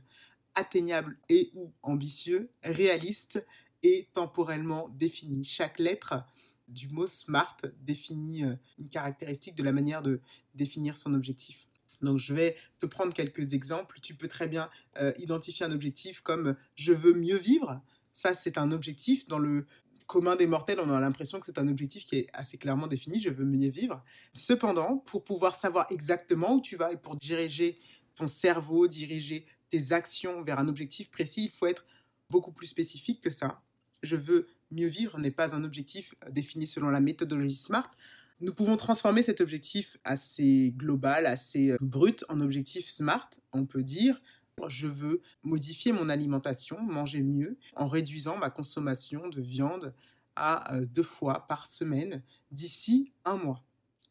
atteignable 0.55 1.15
et 1.29 1.51
ou 1.55 1.73
ambitieux, 1.83 2.51
réaliste 2.63 3.45
et 3.83 4.09
temporellement 4.13 4.89
défini. 4.91 5.45
Chaque 5.45 5.79
lettre 5.79 6.25
du 6.69 6.89
mot 6.89 7.07
SMART 7.07 7.57
définit 7.81 8.45
euh, 8.45 8.57
une 8.79 8.89
caractéristique 8.89 9.55
de 9.55 9.63
la 9.63 9.73
manière 9.73 10.03
de 10.03 10.21
définir 10.55 10.97
son 10.97 11.15
objectif. 11.15 11.69
Donc 12.03 12.19
je 12.19 12.35
vais 12.35 12.57
te 12.79 12.87
prendre 12.87 13.13
quelques 13.13 13.55
exemples. 13.55 14.01
Tu 14.01 14.15
peux 14.15 14.29
très 14.29 14.49
bien 14.49 14.71
euh, 14.99 15.13
identifier 15.19 15.67
un 15.67 15.73
objectif 15.73 16.21
comme 16.21 16.57
je 16.75 16.93
veux 16.93 17.15
mieux 17.15 17.37
vivre. 17.37 17.81
Ça, 18.13 18.35
c'est 18.35 18.59
un 18.59 18.73
objectif. 18.73 19.27
Dans 19.27 19.39
le 19.39 19.67
commun 20.07 20.37
des 20.37 20.47
mortels, 20.47 20.81
on 20.81 20.91
a 20.91 21.01
l'impression 21.01 21.41
que 21.41 21.47
c'est 21.47 21.59
un 21.59 21.69
objectif 21.69 22.05
qui 22.05 22.17
est 22.17 22.27
assez 22.33 22.59
clairement 22.59 22.87
défini. 22.87 23.21
Je 23.21 23.31
veux 23.31 23.45
mieux 23.45 23.71
vivre. 23.71 24.03
Cependant, 24.33 24.99
pour 24.99 25.25
pouvoir 25.25 25.55
savoir 25.55 25.87
exactement 25.91 26.55
où 26.55 26.61
tu 26.61 26.77
vas 26.77 26.93
et 26.93 26.97
pour 26.97 27.17
diriger 27.17 27.79
ton 28.15 28.29
cerveau, 28.29 28.87
diriger 28.87 29.45
tes 29.69 29.93
actions 29.93 30.43
vers 30.43 30.59
un 30.59 30.69
objectif 30.69 31.11
précis, 31.11 31.45
il 31.45 31.51
faut 31.51 31.67
être 31.67 31.85
beaucoup 32.31 32.53
plus 32.53 32.67
spécifique 32.67 33.21
que 33.21 33.31
ça. 33.31 33.63
Je 34.03 34.17
veux 34.17 34.47
mieux 34.71 34.89
vivre 34.89 35.19
n'est 35.19 35.31
pas 35.31 35.55
un 35.55 35.65
objectif 35.65 36.15
défini 36.31 36.67
selon 36.67 36.89
la 36.89 37.01
méthodologie 37.01 37.55
SMART. 37.55 37.91
Nous 38.41 38.53
pouvons 38.53 38.77
transformer 38.77 39.23
cet 39.23 39.41
objectif 39.41 39.97
assez 40.05 40.75
global, 40.77 41.25
assez 41.25 41.75
brut 41.81 42.25
en 42.29 42.41
objectif 42.41 42.87
SMART, 42.87 43.31
on 43.53 43.65
peut 43.65 43.83
dire, 43.83 44.21
je 44.69 44.87
veux 44.87 45.23
modifier 45.43 45.93
mon 45.93 46.11
alimentation, 46.11 46.81
manger 46.83 47.23
mieux, 47.23 47.59
en 47.77 47.87
réduisant 47.87 48.37
ma 48.37 48.51
consommation 48.51 49.29
de 49.29 49.41
viande 49.41 49.95
à 50.35 50.75
euh, 50.75 50.85
deux 50.85 51.03
fois 51.03 51.47
par 51.47 51.67
semaine 51.67 52.23
d'ici 52.51 53.13
un 53.25 53.37
mois. 53.37 53.65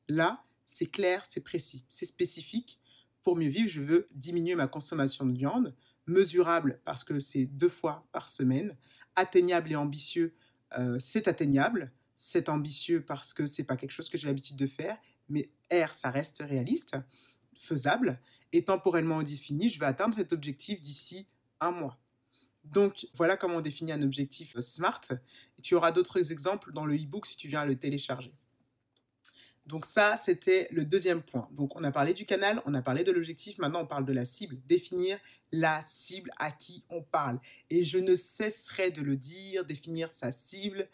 Là, 0.10 0.44
c'est 0.66 0.88
clair, 0.88 1.24
c'est 1.26 1.42
précis, 1.42 1.86
c'est 1.88 2.06
spécifique. 2.06 2.80
Pour 3.22 3.36
mieux 3.36 3.50
vivre, 3.50 3.70
je 3.70 3.82
veux 3.82 4.08
diminuer 4.16 4.56
ma 4.56 4.68
consommation 4.68 5.26
de 5.26 5.38
viande, 5.38 5.76
mesurable 6.08 6.80
parce 6.84 7.04
que 7.04 7.20
c'est 7.20 7.46
deux 7.46 7.70
fois 7.70 8.08
par 8.12 8.30
semaine, 8.30 8.76
atteignable 9.16 9.72
et 9.72 9.76
ambitieux, 9.76 10.36
euh, 10.78 10.98
c'est 11.00 11.28
atteignable, 11.28 11.92
c'est 12.18 12.50
ambitieux 12.50 13.04
parce 13.04 13.34
que 13.34 13.46
c'est 13.46 13.64
pas 13.64 13.78
quelque 13.78 13.92
chose 13.92 14.10
que 14.10 14.18
j'ai 14.18 14.28
l'habitude 14.28 14.58
de 14.58 14.68
faire, 14.68 14.98
mais 15.30 15.50
R, 15.72 15.94
ça 15.94 16.12
reste 16.12 16.44
réaliste, 16.48 16.98
faisable, 17.56 18.20
et 18.52 18.64
temporellement 18.64 19.22
défini, 19.22 19.70
je 19.70 19.80
vais 19.80 19.86
atteindre 19.86 20.16
cet 20.16 20.34
objectif 20.34 20.80
d'ici 20.80 21.28
un 21.60 21.72
mois. 21.72 22.00
Donc 22.64 23.08
voilà 23.14 23.38
comment 23.38 23.58
on 23.58 23.62
définit 23.62 23.92
un 23.92 24.02
objectif 24.02 24.60
SMART. 24.60 25.02
tu 25.62 25.76
auras 25.76 25.92
d'autres 25.92 26.32
exemples 26.32 26.72
dans 26.72 26.86
le 26.86 26.96
e-book 26.96 27.26
si 27.26 27.38
tu 27.38 27.48
viens 27.48 27.66
le 27.66 27.78
télécharger. 27.78 28.34
Donc 29.66 29.86
ça, 29.86 30.16
c'était 30.16 30.68
le 30.72 30.86
deuxième 30.86 31.24
point. 31.24 31.50
Donc 31.52 31.76
on 31.76 31.84
a 31.84 31.92
parlé 31.92 32.14
du 32.14 32.26
canal, 32.26 32.62
on 32.66 32.74
a 32.76 32.82
parlé 32.82 33.04
de 33.04 33.12
l'objectif, 33.12 33.58
maintenant 33.58 33.82
on 33.82 33.88
parle 33.88 34.06
de 34.06 34.14
la 34.14 34.26
cible. 34.26 34.58
Définir 34.68 35.18
la 35.52 35.82
cible 35.82 36.32
à 36.38 36.52
qui 36.52 36.84
on 36.90 37.02
parle. 37.02 37.40
Et 37.70 37.84
je 37.84 37.98
ne 37.98 38.14
cesserai 38.14 38.92
de 38.92 39.02
le 39.02 39.16
dire, 39.16 39.66
définir 39.66 40.12
sa 40.12 40.32
cible, 40.32 40.88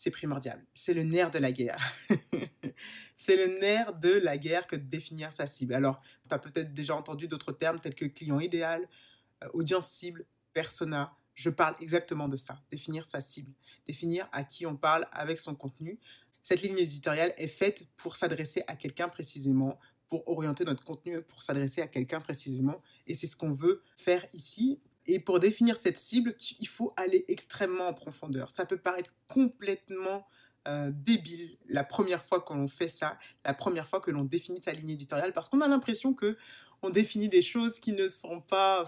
c'est 0.00 0.10
primordial. 0.10 0.64
C'est 0.72 0.94
le 0.94 1.02
nerf 1.02 1.30
de 1.30 1.38
la 1.38 1.52
guerre. 1.52 1.78
C'est 3.16 3.36
le 3.36 3.58
nerf 3.60 3.92
de 4.00 4.12
la 4.12 4.38
guerre 4.38 4.66
que 4.66 4.74
de 4.74 4.80
définir 4.80 5.30
sa 5.30 5.46
cible. 5.46 5.74
Alors, 5.74 6.00
tu 6.26 6.34
as 6.34 6.38
peut-être 6.38 6.72
déjà 6.72 6.96
entendu 6.96 7.28
d'autres 7.28 7.52
termes 7.52 7.78
tels 7.78 7.94
que 7.94 8.06
client 8.06 8.40
idéal, 8.40 8.88
euh, 9.44 9.48
audience 9.52 9.90
cible, 9.90 10.24
persona. 10.54 11.14
Je 11.34 11.50
parle 11.50 11.74
exactement 11.82 12.28
de 12.28 12.36
ça, 12.36 12.62
définir 12.70 13.04
sa 13.04 13.20
cible, 13.20 13.52
définir 13.86 14.26
à 14.32 14.42
qui 14.42 14.64
on 14.64 14.74
parle 14.74 15.06
avec 15.12 15.38
son 15.38 15.54
contenu. 15.54 16.00
Cette 16.40 16.62
ligne 16.62 16.78
éditoriale 16.78 17.34
est 17.36 17.46
faite 17.46 17.86
pour 17.96 18.16
s'adresser 18.16 18.62
à 18.68 18.76
quelqu'un 18.76 19.10
précisément, 19.10 19.78
pour 20.08 20.26
orienter 20.28 20.64
notre 20.64 20.82
contenu, 20.82 21.20
pour 21.20 21.42
s'adresser 21.42 21.82
à 21.82 21.88
quelqu'un 21.88 22.22
précisément. 22.22 22.80
Et 23.06 23.14
c'est 23.14 23.26
ce 23.26 23.36
qu'on 23.36 23.52
veut 23.52 23.82
faire 23.98 24.24
ici. 24.32 24.80
Et 25.06 25.18
pour 25.18 25.40
définir 25.40 25.76
cette 25.76 25.98
cible, 25.98 26.34
il 26.58 26.68
faut 26.68 26.92
aller 26.96 27.24
extrêmement 27.28 27.88
en 27.88 27.94
profondeur. 27.94 28.50
Ça 28.50 28.66
peut 28.66 28.76
paraître 28.76 29.10
complètement 29.28 30.26
euh, 30.68 30.90
débile 30.92 31.56
la 31.68 31.84
première 31.84 32.22
fois 32.22 32.40
qu'on 32.40 32.68
fait 32.68 32.88
ça, 32.88 33.18
la 33.44 33.54
première 33.54 33.86
fois 33.86 34.00
que 34.00 34.10
l'on 34.10 34.24
définit 34.24 34.60
sa 34.62 34.72
ligne 34.72 34.90
éditoriale, 34.90 35.32
parce 35.32 35.48
qu'on 35.48 35.62
a 35.62 35.68
l'impression 35.68 36.12
que 36.12 36.36
on 36.82 36.90
définit 36.90 37.28
des 37.28 37.42
choses 37.42 37.78
qui 37.78 37.92
ne 37.92 38.08
sont 38.08 38.40
pas 38.40 38.84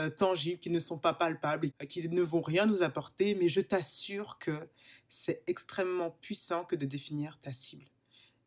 euh, 0.00 0.10
tangibles, 0.10 0.60
qui 0.60 0.70
ne 0.70 0.78
sont 0.78 0.98
pas 0.98 1.12
palpables, 1.14 1.70
qui 1.88 2.08
ne 2.08 2.22
vont 2.22 2.40
rien 2.40 2.66
nous 2.66 2.82
apporter. 2.82 3.34
Mais 3.34 3.48
je 3.48 3.60
t'assure 3.60 4.38
que 4.38 4.68
c'est 5.08 5.42
extrêmement 5.46 6.10
puissant 6.10 6.64
que 6.64 6.76
de 6.76 6.86
définir 6.86 7.38
ta 7.40 7.52
cible. 7.52 7.86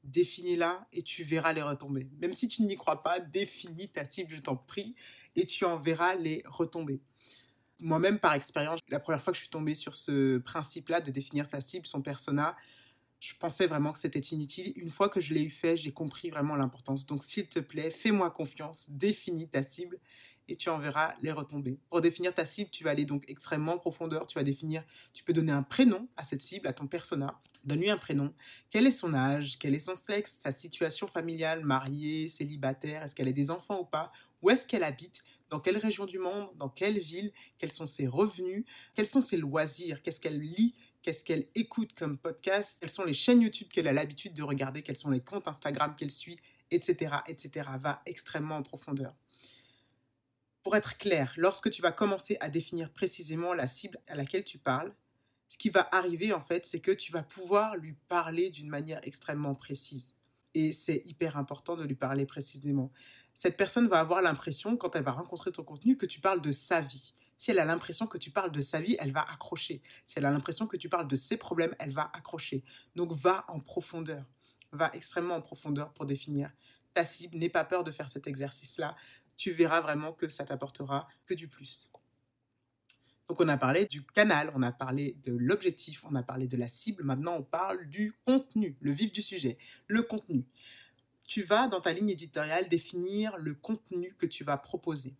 Définis-la 0.03 0.88
et 0.93 1.03
tu 1.03 1.24
verras 1.24 1.53
les 1.53 1.62
retombées. 1.62 2.10
Même 2.20 2.34
si 2.34 2.48
tu 2.48 2.63
n'y 2.63 2.75
crois 2.75 3.01
pas, 3.01 3.20
définis 3.20 3.89
ta 3.89 4.03
cible, 4.05 4.34
je 4.34 4.39
t'en 4.39 4.55
prie, 4.55 4.96
et 5.36 5.46
tu 5.46 5.65
en 5.65 5.77
verras 5.77 6.15
les 6.15 6.43
retombées. 6.46 7.01
Moi-même, 7.81 8.20
par 8.20 8.34
expérience, 8.34 8.79
la 8.89 9.00
première 9.00 9.22
fois 9.22 9.31
que 9.31 9.38
je 9.38 9.43
suis 9.43 9.50
tombée 9.50 9.75
sur 9.75 9.96
ce 9.96 10.38
principe-là 10.39 11.01
de 11.01 11.12
définir 11.12 11.46
sa 11.46 11.62
cible, 11.62 11.86
son 11.86 12.01
persona, 12.01 12.55
je 13.20 13.34
pensais 13.36 13.67
vraiment 13.67 13.91
que 13.93 14.00
c'était 14.00 14.20
inutile. 14.20 14.74
Une 14.75 14.89
fois 14.89 15.08
que 15.08 15.20
je 15.20 15.34
l'ai 15.34 15.43
eu 15.43 15.50
fait, 15.50 15.77
j'ai 15.77 15.91
compris 15.91 16.31
vraiment 16.31 16.55
l'importance. 16.55 17.05
Donc, 17.05 17.24
s'il 17.24 17.48
te 17.48 17.60
plaît, 17.60 17.91
fais-moi 17.91 18.31
confiance, 18.31 18.88
définis 18.89 19.48
ta 19.48 19.62
cible 19.62 20.00
et 20.51 20.55
tu 20.55 20.70
en 20.70 20.77
verras 20.77 21.15
les 21.22 21.31
retombées. 21.31 21.79
Pour 21.89 22.01
définir 22.01 22.34
ta 22.34 22.46
cible, 22.46 22.70
tu 22.70 22.84
vas 22.84 22.91
aller 22.91 23.05
donc 23.05 23.24
extrêmement 23.27 23.74
en 23.74 23.77
profondeur. 23.77 24.27
Tu 24.27 24.38
vas 24.38 24.43
définir, 24.43 24.84
tu 25.13 25.24
peux 25.24 25.34
donner 25.34 25.51
un 25.51 25.63
prénom 25.63 26.08
à 26.17 26.24
cette 26.24 26.41
cible, 26.41 26.67
à 26.67 26.74
ton 26.74 26.88
persona. 26.88 27.39
Donne-lui 27.63 27.89
un 27.89 27.98
prénom. 27.98 28.34
Quel 28.70 28.86
est 28.86 28.91
son 28.91 29.13
âge? 29.13 29.58
Quel 29.60 29.74
est 29.74 29.79
son 29.79 29.96
sexe? 29.96 30.39
Sa 30.43 30.51
situation 30.51 31.08
familiale? 31.08 31.63
Mariée? 31.63 32.27
Célibataire? 32.27 33.03
Est-ce 33.03 33.15
qu'elle 33.15 33.29
a 33.29 33.34
des 33.34 33.50
enfants 33.50 33.79
ou 33.79 33.86
pas? 33.86 34.12
Où 34.41 34.50
est-ce 34.50 34.67
qu'elle 34.67 34.84
habite? 34.84 35.24
Dans 35.50 35.60
quelle 35.60 35.77
région 35.77 36.05
du 36.05 36.17
monde, 36.17 36.50
dans 36.55 36.70
quelle 36.70 37.00
ville, 37.00 37.31
quels 37.58 37.72
sont 37.72 37.88
ses 37.88 38.08
revenus, 38.08 38.63
quels 38.96 39.05
sont 39.05 39.20
ses 39.20 39.36
loisirs, 39.36 40.01
qu'est-ce 40.01 40.22
qu'elle 40.22 40.39
lit, 40.39 40.75
qu'est-ce 41.01 41.24
qu'elle 41.24 41.48
écoute 41.55 41.93
comme 41.93 42.17
podcast, 42.17 42.77
quelles 42.79 42.89
sont 42.89 43.03
les 43.03 43.13
chaînes 43.13 43.41
YouTube 43.41 43.67
qu'elle 43.70 43.88
a 43.88 43.93
l'habitude 43.93 44.34
de 44.34 44.43
regarder, 44.43 44.81
quels 44.81 44.98
sont 44.98 45.10
les 45.10 45.20
comptes 45.20 45.48
Instagram 45.48 45.96
qu'elle 45.98 46.12
suit, 46.12 46.38
etc., 46.72 47.15
etc. 47.27 47.70
Va 47.79 48.01
extrêmement 48.05 48.55
en 48.58 48.63
profondeur. 48.63 49.13
Pour 50.63 50.75
être 50.75 50.98
clair, 50.98 51.34
lorsque 51.38 51.70
tu 51.72 51.82
vas 51.82 51.91
commencer 51.91 52.38
à 52.39 52.50
définir 52.50 52.91
précisément 52.91 53.53
la 53.53 53.68
cible 53.68 54.00
à 54.08 54.15
laquelle 54.15 54.44
tu 54.44 54.60
parles, 54.60 54.94
ce 55.48 55.58
qui 55.58 55.70
va 55.70 55.89
arriver 55.91 56.34
en 56.34 56.39
fait, 56.39 56.65
c'est 56.65 56.80
que 56.80 56.91
tu 56.91 57.12
vas 57.12 57.24
pouvoir 57.24 57.75
lui 57.77 57.94
parler 58.08 58.50
d'une 58.50 58.70
manière 58.70 59.00
extrêmement 59.03 59.56
précise. 59.56 60.13
Et 60.53 60.72
c'est 60.72 61.01
hyper 61.06 61.36
important 61.38 61.75
de 61.75 61.84
lui 61.84 61.96
parler 61.96 62.25
précisément. 62.25 62.91
Cette 63.34 63.58
personne 63.58 63.88
va 63.88 64.00
avoir 64.00 64.22
l'impression, 64.22 64.77
quand 64.77 64.96
elle 64.96 65.03
va 65.03 65.12
rencontrer 65.12 65.51
ton 65.51 65.63
contenu, 65.63 65.98
que 65.98 66.06
tu 66.06 66.20
parles 66.20 66.41
de 66.41 66.51
sa 66.51 66.82
vie. 66.82 67.15
Si 67.36 67.50
elle 67.50 67.60
a 67.60 67.65
l'impression 67.65 68.06
que 68.06 68.18
tu 68.18 68.30
parles 68.30 68.51
de 68.51 68.62
sa 68.62 68.80
vie, 68.80 68.96
elle 69.00 69.12
va 69.12 69.22
accrocher. 69.22 69.82
Si 70.06 70.20
elle 70.20 70.25
a 70.25 70.32
l'impression 70.32 70.68
que 70.68 70.77
tu 70.77 70.89
parles 70.89 71.08
de 71.08 71.15
ses 71.15 71.38
problèmes, 71.38 71.75
elle 71.80 71.91
va 71.91 72.12
accrocher. 72.13 72.63
Donc 72.96 73.12
va 73.13 73.46
en 73.48 73.60
profondeur. 73.60 74.25
Va 74.72 74.91
extrêmement 74.94 75.36
en 75.36 75.41
profondeur 75.41 75.91
pour 75.94 76.06
définir 76.06 76.51
ta 76.94 77.03
cible. 77.03 77.38
N'aie 77.38 77.50
pas 77.50 77.63
peur 77.63 77.84
de 77.84 77.91
faire 77.91 78.10
cet 78.10 78.27
exercice-là. 78.27 78.96
Tu 79.38 79.52
verras 79.52 79.82
vraiment 79.82 80.14
que 80.14 80.30
ça 80.30 80.46
t'apportera 80.46 81.08
que 81.26 81.34
du 81.34 81.48
plus. 81.48 81.92
Donc 83.28 83.40
on 83.40 83.48
a 83.48 83.58
parlé 83.58 83.86
du 83.86 84.04
canal, 84.04 84.52
on 84.56 84.62
a 84.62 84.72
parlé 84.72 85.16
de 85.24 85.34
l'objectif, 85.34 86.04
on 86.10 86.16
a 86.16 86.24
parlé 86.24 86.48
de 86.48 86.58
la 86.58 86.68
cible. 86.68 87.04
Maintenant, 87.04 87.36
on 87.36 87.44
parle 87.44 87.88
du 87.88 88.14
contenu, 88.26 88.76
le 88.82 88.92
vif 88.92 89.14
du 89.14 89.22
sujet, 89.22 89.58
le 89.88 90.02
contenu. 90.02 90.46
Tu 91.28 91.44
vas 91.44 91.68
dans 91.68 91.80
ta 91.80 91.94
ligne 91.94 92.10
éditoriale 92.10 92.68
définir 92.68 93.38
le 93.38 93.56
contenu 93.56 94.14
que 94.18 94.26
tu 94.26 94.44
vas 94.44 94.58
proposer 94.58 95.16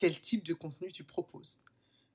quel 0.00 0.18
type 0.18 0.44
de 0.44 0.54
contenu 0.54 0.90
tu 0.90 1.04
proposes. 1.04 1.60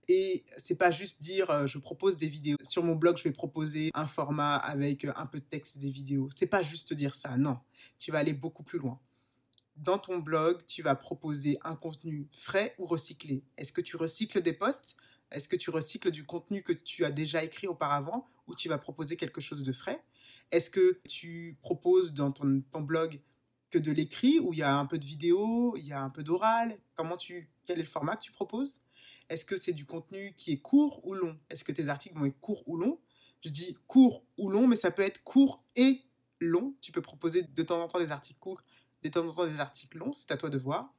Et 0.07 0.43
c'est 0.57 0.75
pas 0.75 0.91
juste 0.91 1.21
dire 1.21 1.49
euh, 1.49 1.65
je 1.65 1.77
propose 1.77 2.17
des 2.17 2.27
vidéos. 2.27 2.57
Sur 2.63 2.83
mon 2.83 2.95
blog, 2.95 3.17
je 3.17 3.23
vais 3.23 3.31
proposer 3.31 3.91
un 3.93 4.05
format 4.05 4.55
avec 4.55 5.05
euh, 5.05 5.13
un 5.15 5.25
peu 5.25 5.39
de 5.39 5.45
texte 5.45 5.77
et 5.77 5.79
des 5.79 5.89
vidéos. 5.89 6.29
C'est 6.35 6.47
pas 6.47 6.61
juste 6.61 6.93
dire 6.93 7.15
ça, 7.15 7.37
non. 7.37 7.59
Tu 7.97 8.11
vas 8.11 8.19
aller 8.19 8.33
beaucoup 8.33 8.63
plus 8.63 8.79
loin. 8.79 8.99
Dans 9.75 9.97
ton 9.97 10.19
blog, 10.19 10.65
tu 10.67 10.81
vas 10.81 10.95
proposer 10.95 11.57
un 11.63 11.75
contenu 11.75 12.29
frais 12.31 12.75
ou 12.77 12.85
recyclé. 12.85 13.43
Est-ce 13.57 13.73
que 13.73 13.81
tu 13.81 13.97
recycles 13.97 14.41
des 14.41 14.53
posts? 14.53 14.95
Est-ce 15.31 15.49
que 15.49 15.57
tu 15.57 15.69
recycles 15.69 16.11
du 16.11 16.25
contenu 16.25 16.63
que 16.63 16.71
tu 16.71 17.03
as 17.03 17.11
déjà 17.11 17.43
écrit 17.43 17.67
auparavant 17.67 18.25
ou 18.47 18.55
tu 18.55 18.69
vas 18.69 18.77
proposer 18.77 19.17
quelque 19.17 19.41
chose 19.41 19.63
de 19.63 19.73
frais? 19.73 20.01
Est-ce 20.51 20.69
que 20.69 21.01
tu 21.09 21.57
proposes 21.61 22.13
dans 22.13 22.31
ton, 22.31 22.63
blog 22.81 23.19
que 23.69 23.77
de 23.77 23.91
l'écrit 23.91 24.39
où 24.39 24.53
il 24.53 24.59
y 24.59 24.63
a 24.63 24.77
un 24.77 24.85
peu 24.85 24.97
de 24.97 25.05
vidéo, 25.05 25.75
il 25.75 25.85
y 25.85 25.91
a 25.91 26.01
un 26.01 26.09
peu 26.09 26.23
d'oral? 26.23 26.77
Comment 26.95 27.17
tu 27.17 27.49
quel 27.65 27.79
est 27.79 27.83
le 27.83 27.87
format 27.87 28.15
que 28.15 28.21
tu 28.21 28.31
proposes? 28.31 28.79
Est-ce 29.27 29.43
que 29.43 29.57
c'est 29.57 29.73
du 29.73 29.85
contenu 29.85 30.33
qui 30.37 30.53
est 30.53 30.61
court 30.61 31.05
ou 31.05 31.15
long? 31.15 31.37
Est-ce 31.49 31.63
que 31.63 31.71
tes 31.71 31.89
articles 31.89 32.17
vont 32.17 32.25
être 32.25 32.39
courts 32.39 32.63
ou 32.67 32.77
longs? 32.77 32.99
Je 33.43 33.49
dis 33.49 33.75
court 33.87 34.23
ou 34.37 34.49
long, 34.49 34.67
mais 34.67 34.75
ça 34.75 34.91
peut 34.91 35.01
être 35.01 35.23
court 35.23 35.63
et 35.75 36.01
long. 36.39 36.75
Tu 36.79 36.91
peux 36.91 37.01
proposer 37.01 37.43
de 37.43 37.63
temps 37.63 37.81
en 37.81 37.87
temps 37.87 37.99
des 37.99 38.11
articles 38.11 38.39
courts, 38.39 38.61
de 39.09 39.13
temps 39.13 39.27
en 39.27 39.33
temps 39.33 39.47
des 39.47 39.59
articles 39.59 39.97
longs, 39.97 40.13
c'est 40.13 40.31
à 40.31 40.37
toi 40.37 40.49
de 40.49 40.57
voir. 40.57 40.93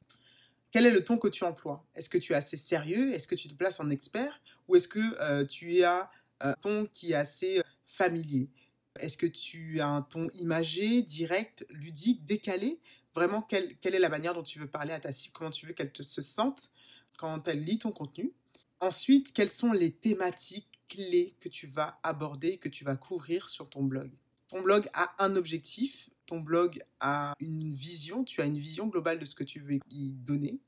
Quel 0.70 0.86
est 0.86 0.90
le 0.90 1.04
ton 1.04 1.16
que 1.16 1.28
tu 1.28 1.44
emploies? 1.44 1.84
Est-ce 1.94 2.08
que 2.08 2.18
tu 2.18 2.32
es 2.32 2.36
assez 2.36 2.56
sérieux? 2.56 3.14
Est-ce 3.14 3.26
que 3.26 3.34
tu 3.34 3.48
te 3.48 3.54
places 3.54 3.80
en 3.80 3.88
expert? 3.88 4.40
Ou 4.68 4.76
est-ce 4.76 4.88
que 4.88 5.00
euh, 5.20 5.44
tu 5.44 5.82
as 5.84 6.10
un 6.40 6.52
ton 6.54 6.86
qui 6.92 7.12
est 7.12 7.16
assez 7.16 7.58
euh, 7.58 7.62
familier? 7.86 8.50
Est-ce 8.98 9.16
que 9.16 9.26
tu 9.26 9.80
as 9.80 9.88
un 9.88 10.02
ton 10.02 10.28
imagé, 10.30 11.02
direct, 11.02 11.66
ludique, 11.70 12.24
décalé? 12.24 12.80
Vraiment 13.14 13.40
quelle, 13.40 13.76
est 13.82 13.98
la 13.98 14.08
manière 14.08 14.34
dont 14.34 14.42
tu 14.42 14.58
veux 14.58 14.66
parler 14.66 14.92
à 14.92 15.00
ta 15.00 15.12
cible, 15.12 15.32
comment 15.32 15.50
tu 15.50 15.66
veux 15.66 15.72
qu'elle 15.72 15.90
se 15.98 16.20
sente 16.20 16.70
quand 17.16 17.48
elle 17.48 17.64
lit 17.64 17.78
ton 17.78 17.92
contenu? 17.92 18.32
Ensuite, 18.80 19.32
quelles 19.32 19.48
sont 19.48 19.72
les 19.72 19.90
thématiques 19.90 20.68
clés 20.88 21.34
que 21.40 21.48
tu 21.48 21.66
vas 21.66 21.98
aborder, 22.02 22.58
que 22.58 22.68
tu 22.68 22.84
vas 22.84 22.96
couvrir 22.96 23.48
sur 23.48 23.70
ton 23.70 23.84
blog? 23.84 24.10
Ton 24.48 24.60
blog 24.60 24.86
a 24.92 25.14
un 25.24 25.34
objectif, 25.34 26.10
ton 26.26 26.40
blog 26.40 26.80
a 27.00 27.34
une 27.40 27.74
vision, 27.74 28.24
tu 28.24 28.40
as 28.40 28.44
une 28.44 28.58
vision 28.58 28.86
globale 28.86 29.18
de 29.18 29.24
ce 29.24 29.34
que 29.34 29.44
tu 29.44 29.60
veux 29.60 29.78
y 29.90 30.12
donner 30.12 30.60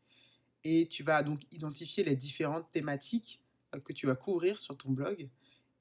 et 0.64 0.86
tu 0.88 1.02
vas 1.02 1.22
donc 1.22 1.40
identifier 1.52 2.04
les 2.04 2.16
différentes 2.16 2.70
thématiques 2.72 3.40
euh, 3.74 3.80
que 3.80 3.92
tu 3.92 4.06
vas 4.06 4.14
couvrir 4.14 4.60
sur 4.60 4.76
ton 4.76 4.90
blog. 4.90 5.28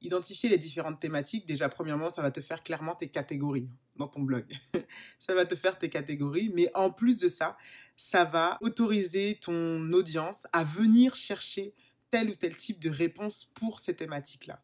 Identifier 0.02 0.50
les 0.50 0.60
différentes 0.60 1.00
thématiques, 1.00 1.48
déjà 1.48 1.70
premièrement, 1.70 2.12
ça 2.12 2.22
va 2.22 2.30
te 2.30 2.40
faire 2.40 2.62
clairement 2.62 2.94
tes 2.94 3.08
catégories 3.08 3.70
dans 3.96 4.08
ton 4.08 4.22
blog. 4.22 4.46
ça 5.20 5.34
va 5.34 5.46
te 5.46 5.56
faire 5.56 5.78
tes 5.78 5.90
catégories, 5.90 6.52
mais 6.54 6.70
en 6.76 6.92
plus 6.92 7.20
de 7.20 7.28
ça, 7.28 7.58
ça 7.96 8.24
va 8.24 8.60
autoriser 8.62 9.40
ton 9.42 9.92
audience 9.94 10.46
à 10.54 10.64
venir 10.64 11.16
chercher 11.16 11.74
tel 12.12 12.30
ou 12.30 12.36
tel 12.36 12.56
type 12.56 12.80
de 12.80 12.90
réponse 12.90 13.46
pour 13.56 13.80
ces 13.80 13.96
thématiques-là. 13.96 14.64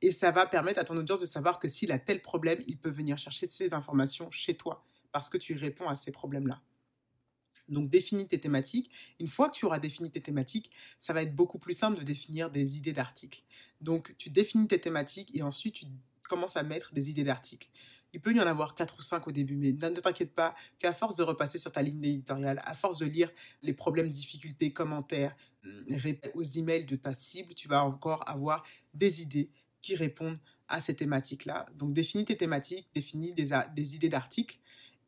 Et 0.00 0.12
ça 0.12 0.30
va 0.30 0.46
permettre 0.46 0.78
à 0.78 0.84
ton 0.84 0.96
audience 0.96 1.20
de 1.20 1.26
savoir 1.26 1.58
que 1.58 1.68
s'il 1.68 1.90
a 1.92 1.98
tel 1.98 2.22
problème, 2.22 2.62
il 2.66 2.78
peut 2.78 2.90
venir 2.90 3.18
chercher 3.18 3.46
ces 3.46 3.74
informations 3.74 4.30
chez 4.30 4.56
toi 4.56 4.84
parce 5.12 5.28
que 5.28 5.38
tu 5.38 5.54
réponds 5.54 5.88
à 5.88 5.94
ces 5.94 6.12
problèmes-là. 6.12 6.62
Donc 7.68 7.90
définis 7.90 8.26
tes 8.26 8.40
thématiques. 8.40 8.90
Une 9.20 9.28
fois 9.28 9.48
que 9.50 9.56
tu 9.56 9.66
auras 9.66 9.78
défini 9.78 10.10
tes 10.10 10.20
thématiques, 10.20 10.70
ça 10.98 11.12
va 11.12 11.22
être 11.22 11.34
beaucoup 11.34 11.58
plus 11.58 11.74
simple 11.74 11.98
de 11.98 12.04
définir 12.04 12.50
des 12.50 12.78
idées 12.78 12.92
d'articles. 12.92 13.42
Donc 13.80 14.14
tu 14.16 14.30
définis 14.30 14.68
tes 14.68 14.80
thématiques 14.80 15.34
et 15.34 15.42
ensuite 15.42 15.74
tu 15.74 15.86
commences 16.28 16.56
à 16.56 16.62
mettre 16.62 16.92
des 16.92 17.10
idées 17.10 17.24
d'articles. 17.24 17.68
Il 18.14 18.20
peut 18.20 18.34
y 18.34 18.40
en 18.40 18.46
avoir 18.46 18.74
4 18.74 18.98
ou 18.98 19.02
5 19.02 19.28
au 19.28 19.32
début, 19.32 19.56
mais 19.56 19.72
ne 19.72 19.90
t'inquiète 19.90 20.34
pas 20.34 20.54
qu'à 20.78 20.94
force 20.94 21.16
de 21.16 21.22
repasser 21.22 21.58
sur 21.58 21.72
ta 21.72 21.82
ligne 21.82 22.02
éditoriale, 22.02 22.62
à 22.64 22.74
force 22.74 22.98
de 22.98 23.06
lire 23.06 23.30
les 23.62 23.74
problèmes, 23.74 24.08
difficultés, 24.08 24.72
commentaires, 24.72 25.36
hum, 25.64 25.84
aux 26.34 26.42
emails 26.42 26.86
de 26.86 26.96
ta 26.96 27.14
cible, 27.14 27.52
tu 27.54 27.68
vas 27.68 27.84
encore 27.84 28.26
avoir 28.26 28.64
des 28.94 29.20
idées 29.20 29.50
qui 29.82 29.96
répondent 29.96 30.38
à 30.68 30.80
ces 30.80 30.94
thématiques-là. 30.94 31.66
Donc 31.76 31.92
définis 31.92 32.24
tes 32.24 32.36
thématiques, 32.36 32.88
définis 32.94 33.32
des, 33.32 33.94
idées 33.94 34.08
d'articles 34.08 34.58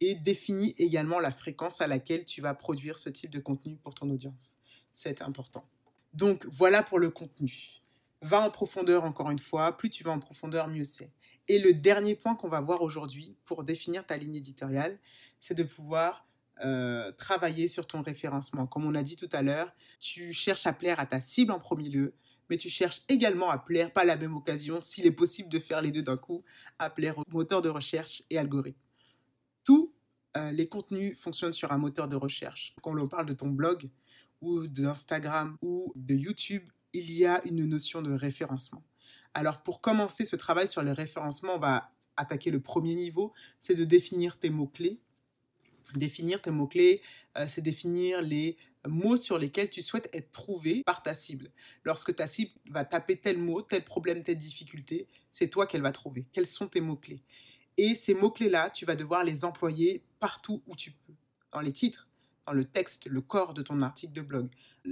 et 0.00 0.14
définis 0.14 0.74
également 0.78 1.20
la 1.20 1.30
fréquence 1.30 1.80
à 1.80 1.86
laquelle 1.86 2.24
tu 2.24 2.40
vas 2.40 2.54
produire 2.54 2.98
ce 2.98 3.10
type 3.10 3.30
de 3.30 3.38
contenu 3.38 3.76
pour 3.76 3.94
ton 3.94 4.08
audience. 4.10 4.56
C'est 4.92 5.22
important. 5.22 5.68
Donc 6.14 6.46
voilà 6.46 6.82
pour 6.82 6.98
le 6.98 7.10
contenu. 7.10 7.82
Va 8.22 8.40
en 8.40 8.50
profondeur 8.50 9.04
encore 9.04 9.30
une 9.30 9.38
fois. 9.38 9.76
Plus 9.76 9.90
tu 9.90 10.02
vas 10.04 10.12
en 10.12 10.18
profondeur, 10.18 10.68
mieux 10.68 10.84
c'est. 10.84 11.12
Et 11.48 11.58
le 11.58 11.74
dernier 11.74 12.14
point 12.14 12.34
qu'on 12.34 12.48
va 12.48 12.60
voir 12.60 12.82
aujourd'hui 12.82 13.36
pour 13.44 13.64
définir 13.64 14.06
ta 14.06 14.16
ligne 14.16 14.36
éditoriale, 14.36 14.98
c'est 15.40 15.54
de 15.54 15.62
pouvoir 15.62 16.26
euh, 16.64 17.10
travailler 17.12 17.68
sur 17.68 17.86
ton 17.86 18.02
référencement. 18.02 18.66
Comme 18.66 18.84
on 18.84 18.94
a 18.94 19.02
dit 19.02 19.16
tout 19.16 19.28
à 19.32 19.40
l'heure, 19.40 19.72
tu 19.98 20.32
cherches 20.32 20.66
à 20.66 20.74
plaire 20.74 21.00
à 21.00 21.06
ta 21.06 21.18
cible 21.18 21.52
en 21.52 21.58
premier 21.58 21.88
lieu, 21.88 22.14
mais 22.50 22.56
tu 22.56 22.68
cherches 22.68 23.02
également 23.08 23.48
à 23.48 23.58
plaire, 23.58 23.92
pas 23.92 24.04
la 24.04 24.16
même 24.16 24.36
occasion, 24.36 24.80
s'il 24.82 25.06
est 25.06 25.12
possible 25.12 25.48
de 25.48 25.60
faire 25.60 25.80
les 25.80 25.92
deux 25.92 26.02
d'un 26.02 26.16
coup, 26.16 26.42
à 26.78 26.90
plaire 26.90 27.16
aux 27.16 27.24
moteurs 27.30 27.62
de 27.62 27.68
recherche 27.68 28.24
et 28.28 28.36
algorithmes. 28.36 28.76
euh, 30.36 30.50
les 30.52 30.68
contenus 30.68 31.18
fonctionnent 31.18 31.52
sur 31.52 31.72
un 31.72 31.78
moteur 31.78 32.08
de 32.08 32.16
recherche. 32.16 32.74
Quand 32.82 32.96
on 32.98 33.06
parle 33.06 33.26
de 33.26 33.32
ton 33.32 33.48
blog 33.48 33.88
ou 34.40 34.66
d'Instagram 34.66 35.56
ou 35.62 35.92
de 35.96 36.14
YouTube, 36.14 36.62
il 36.92 37.12
y 37.12 37.24
a 37.24 37.40
une 37.44 37.64
notion 37.66 38.02
de 38.02 38.12
référencement. 38.12 38.82
Alors 39.34 39.62
pour 39.62 39.80
commencer 39.80 40.24
ce 40.24 40.36
travail 40.36 40.66
sur 40.66 40.82
le 40.82 40.92
référencement, 40.92 41.54
on 41.54 41.58
va 41.58 41.92
attaquer 42.16 42.50
le 42.50 42.60
premier 42.60 42.94
niveau, 42.94 43.32
c'est 43.60 43.74
de 43.74 43.84
définir 43.84 44.38
tes 44.38 44.50
mots-clés. 44.50 45.00
Définir 45.94 46.40
tes 46.40 46.50
mots-clés, 46.50 47.02
euh, 47.36 47.46
c'est 47.48 47.62
définir 47.62 48.20
les 48.20 48.56
mots 48.86 49.16
sur 49.16 49.38
lesquels 49.38 49.68
tu 49.68 49.82
souhaites 49.82 50.08
être 50.14 50.32
trouvé 50.32 50.82
par 50.84 51.02
ta 51.02 51.14
cible. 51.14 51.50
Lorsque 51.84 52.14
ta 52.14 52.26
cible 52.26 52.52
va 52.70 52.84
taper 52.84 53.16
tel 53.16 53.38
mot, 53.38 53.60
tel 53.62 53.84
problème, 53.84 54.22
telle 54.24 54.38
difficulté, 54.38 55.06
c'est 55.32 55.48
toi 55.48 55.66
qu'elle 55.66 55.82
va 55.82 55.92
trouver. 55.92 56.26
Quels 56.32 56.46
sont 56.46 56.68
tes 56.68 56.80
mots-clés? 56.80 57.22
Et 57.76 57.94
ces 57.94 58.14
mots-clés-là, 58.14 58.70
tu 58.70 58.84
vas 58.84 58.94
devoir 58.94 59.24
les 59.24 59.44
employer 59.44 60.04
partout 60.18 60.62
où 60.66 60.76
tu 60.76 60.92
peux. 60.92 61.14
Dans 61.52 61.60
les 61.60 61.72
titres, 61.72 62.08
dans 62.46 62.52
le 62.52 62.64
texte, 62.64 63.06
le 63.06 63.20
corps 63.20 63.54
de 63.54 63.62
ton 63.62 63.80
article 63.80 64.12
de 64.12 64.22
blog, 64.22 64.48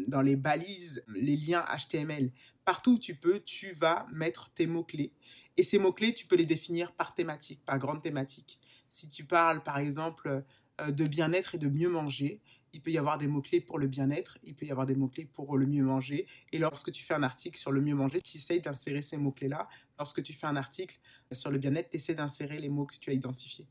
dans 0.07 0.23
les 0.23 0.37
balises, 0.37 1.05
les 1.09 1.37
liens 1.37 1.64
HTML. 1.64 2.31
Partout 2.64 2.93
où 2.93 2.99
tu 2.99 3.14
peux, 3.14 3.40
tu 3.40 3.73
vas 3.73 4.07
mettre 4.12 4.50
tes 4.50 4.67
mots-clés. 4.67 5.12
Et 5.57 5.62
ces 5.62 5.78
mots-clés, 5.78 6.14
tu 6.14 6.26
peux 6.26 6.37
les 6.37 6.47
définir 6.47 6.93
par 6.93 7.14
thématique, 7.14 7.64
par 7.64 7.78
grande 7.78 8.02
thématique. 8.02 8.61
Si 8.90 9.09
tu 9.09 9.25
parles, 9.25 9.62
par 9.62 9.78
exemple, 9.78 10.45
de 10.87 11.06
bien-être 11.06 11.54
et 11.54 11.58
de 11.58 11.68
mieux 11.68 11.88
manger, 11.88 12.40
il 12.73 12.82
peut 12.82 12.90
y 12.90 12.99
avoir 12.99 13.18
des 13.18 13.28
mots-clés 13.28 13.61
pour 13.61 13.78
le 13.78 13.87
bien-être, 13.87 14.38
il 14.42 14.54
peut 14.54 14.66
y 14.66 14.70
avoir 14.70 14.87
des 14.87 14.94
mots-clés 14.94 15.25
pour 15.25 15.56
le 15.56 15.66
mieux 15.66 15.82
manger. 15.82 16.26
Et 16.52 16.58
lorsque 16.58 16.92
tu 16.92 17.04
fais 17.04 17.14
un 17.14 17.23
article 17.23 17.58
sur 17.58 17.73
le 17.73 17.80
mieux 17.80 17.94
manger, 17.94 18.20
tu 18.20 18.37
essayes 18.37 18.61
d'insérer 18.61 19.02
ces 19.02 19.16
mots-clés-là. 19.16 19.68
Lorsque 19.99 20.23
tu 20.23 20.32
fais 20.32 20.47
un 20.47 20.56
article 20.56 20.99
sur 21.32 21.50
le 21.50 21.58
bien-être, 21.58 21.90
tu 21.90 21.97
essaies 21.97 22.14
d'insérer 22.14 22.58
les 22.58 22.68
mots 22.68 22.87
que 22.87 22.94
tu 22.94 23.11
as 23.11 23.14
identifiés. 23.14 23.66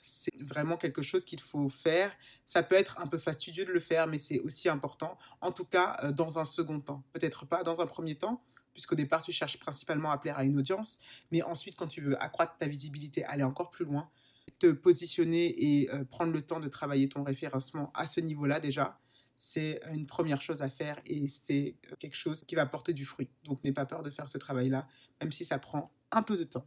C'est 0.00 0.42
vraiment 0.42 0.76
quelque 0.76 1.02
chose 1.02 1.24
qu'il 1.24 1.40
faut 1.40 1.68
faire. 1.68 2.10
Ça 2.46 2.62
peut 2.62 2.74
être 2.74 2.98
un 3.00 3.06
peu 3.06 3.18
fastidieux 3.18 3.66
de 3.66 3.72
le 3.72 3.80
faire, 3.80 4.06
mais 4.06 4.18
c'est 4.18 4.40
aussi 4.40 4.68
important. 4.68 5.18
En 5.42 5.52
tout 5.52 5.66
cas, 5.66 5.98
euh, 6.02 6.12
dans 6.12 6.38
un 6.38 6.44
second 6.44 6.80
temps. 6.80 7.04
Peut-être 7.12 7.44
pas 7.44 7.62
dans 7.62 7.80
un 7.80 7.86
premier 7.86 8.14
temps, 8.14 8.42
puisqu'au 8.72 8.94
départ, 8.94 9.22
tu 9.22 9.30
cherches 9.30 9.58
principalement 9.58 10.10
à 10.10 10.18
plaire 10.18 10.38
à 10.38 10.44
une 10.44 10.58
audience. 10.58 11.00
Mais 11.30 11.42
ensuite, 11.42 11.76
quand 11.76 11.86
tu 11.86 12.00
veux 12.00 12.20
accroître 12.22 12.56
ta 12.56 12.66
visibilité, 12.66 13.24
aller 13.24 13.42
encore 13.44 13.68
plus 13.68 13.84
loin, 13.84 14.10
te 14.58 14.70
positionner 14.72 15.80
et 15.80 15.90
euh, 15.90 16.04
prendre 16.04 16.32
le 16.32 16.42
temps 16.42 16.60
de 16.60 16.68
travailler 16.68 17.08
ton 17.08 17.22
référencement 17.22 17.90
à 17.94 18.06
ce 18.06 18.20
niveau-là 18.20 18.60
déjà, 18.60 18.98
c'est 19.36 19.80
une 19.92 20.06
première 20.06 20.42
chose 20.42 20.62
à 20.62 20.68
faire 20.68 21.00
et 21.06 21.26
c'est 21.28 21.76
euh, 21.90 21.96
quelque 21.98 22.16
chose 22.16 22.42
qui 22.44 22.54
va 22.54 22.66
porter 22.66 22.92
du 22.92 23.04
fruit. 23.04 23.30
Donc 23.44 23.62
n'aie 23.64 23.72
pas 23.72 23.86
peur 23.86 24.02
de 24.02 24.10
faire 24.10 24.28
ce 24.28 24.38
travail-là, 24.38 24.86
même 25.20 25.32
si 25.32 25.44
ça 25.44 25.58
prend 25.58 25.84
un 26.10 26.22
peu 26.22 26.36
de 26.36 26.44
temps. 26.44 26.64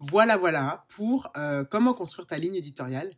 Voilà, 0.00 0.36
voilà 0.36 0.84
pour 0.88 1.30
euh, 1.36 1.64
comment 1.64 1.94
construire 1.94 2.26
ta 2.26 2.38
ligne 2.38 2.56
éditoriale. 2.56 3.10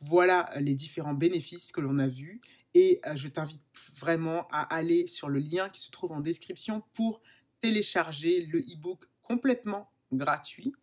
Voilà 0.00 0.50
les 0.60 0.74
différents 0.74 1.14
bénéfices 1.14 1.72
que 1.72 1.80
l'on 1.80 1.98
a 1.98 2.06
vus 2.06 2.40
et 2.74 3.00
je 3.14 3.28
t'invite 3.28 3.62
vraiment 3.96 4.46
à 4.48 4.74
aller 4.74 5.06
sur 5.06 5.30
le 5.30 5.38
lien 5.38 5.70
qui 5.70 5.80
se 5.80 5.90
trouve 5.90 6.12
en 6.12 6.20
description 6.20 6.82
pour 6.92 7.22
télécharger 7.62 8.44
le 8.44 8.58
e-book 8.58 9.06
complètement 9.22 9.90
gratuit 10.12 10.74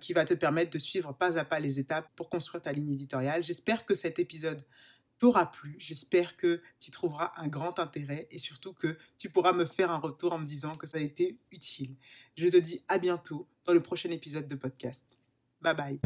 qui 0.00 0.12
va 0.12 0.24
te 0.24 0.34
permettre 0.34 0.70
de 0.70 0.78
suivre 0.78 1.12
pas 1.12 1.38
à 1.38 1.44
pas 1.44 1.60
les 1.60 1.78
étapes 1.78 2.10
pour 2.16 2.30
construire 2.30 2.62
ta 2.62 2.72
ligne 2.72 2.92
éditoriale. 2.92 3.42
J'espère 3.42 3.84
que 3.84 3.94
cet 3.94 4.18
épisode 4.18 4.64
t'aura 5.18 5.50
plu. 5.50 5.76
J'espère 5.78 6.36
que 6.36 6.60
tu 6.80 6.90
trouveras 6.90 7.32
un 7.36 7.48
grand 7.48 7.78
intérêt 7.78 8.26
et 8.30 8.38
surtout 8.38 8.72
que 8.72 8.96
tu 9.18 9.30
pourras 9.30 9.52
me 9.52 9.64
faire 9.64 9.90
un 9.90 9.98
retour 9.98 10.32
en 10.32 10.38
me 10.38 10.46
disant 10.46 10.74
que 10.74 10.86
ça 10.86 10.98
a 10.98 11.00
été 11.00 11.38
utile. 11.52 11.96
Je 12.36 12.48
te 12.48 12.56
dis 12.56 12.82
à 12.88 12.98
bientôt 12.98 13.48
dans 13.64 13.72
le 13.72 13.82
prochain 13.82 14.10
épisode 14.10 14.48
de 14.48 14.54
podcast. 14.54 15.18
Bye 15.60 15.74
bye. 15.74 16.00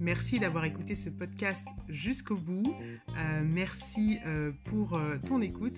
Merci 0.00 0.40
d'avoir 0.40 0.64
écouté 0.64 0.96
ce 0.96 1.08
podcast 1.08 1.68
jusqu'au 1.88 2.36
bout. 2.36 2.74
Euh, 3.16 3.42
merci 3.44 4.18
euh, 4.26 4.50
pour 4.64 4.94
euh, 4.94 5.18
ton 5.24 5.40
écoute. 5.40 5.76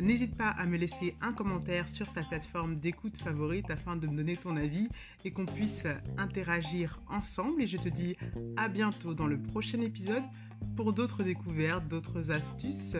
N'hésite 0.00 0.36
pas 0.36 0.48
à 0.48 0.66
me 0.66 0.76
laisser 0.76 1.14
un 1.20 1.32
commentaire 1.32 1.88
sur 1.88 2.10
ta 2.12 2.22
plateforme 2.22 2.76
d'écoute 2.76 3.16
favorite 3.16 3.70
afin 3.70 3.96
de 3.96 4.06
me 4.06 4.16
donner 4.16 4.36
ton 4.36 4.56
avis 4.56 4.88
et 5.24 5.30
qu'on 5.30 5.46
puisse 5.46 5.86
interagir 6.16 7.00
ensemble. 7.08 7.62
Et 7.62 7.66
je 7.66 7.76
te 7.76 7.88
dis 7.88 8.16
à 8.56 8.68
bientôt 8.68 9.14
dans 9.14 9.26
le 9.26 9.40
prochain 9.40 9.80
épisode 9.80 10.24
pour 10.76 10.92
d'autres 10.92 11.22
découvertes, 11.22 11.86
d'autres 11.88 12.30
astuces, 12.30 12.96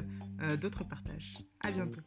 d'autres 0.60 0.84
partages. 0.84 1.38
À 1.60 1.70
bientôt. 1.70 2.02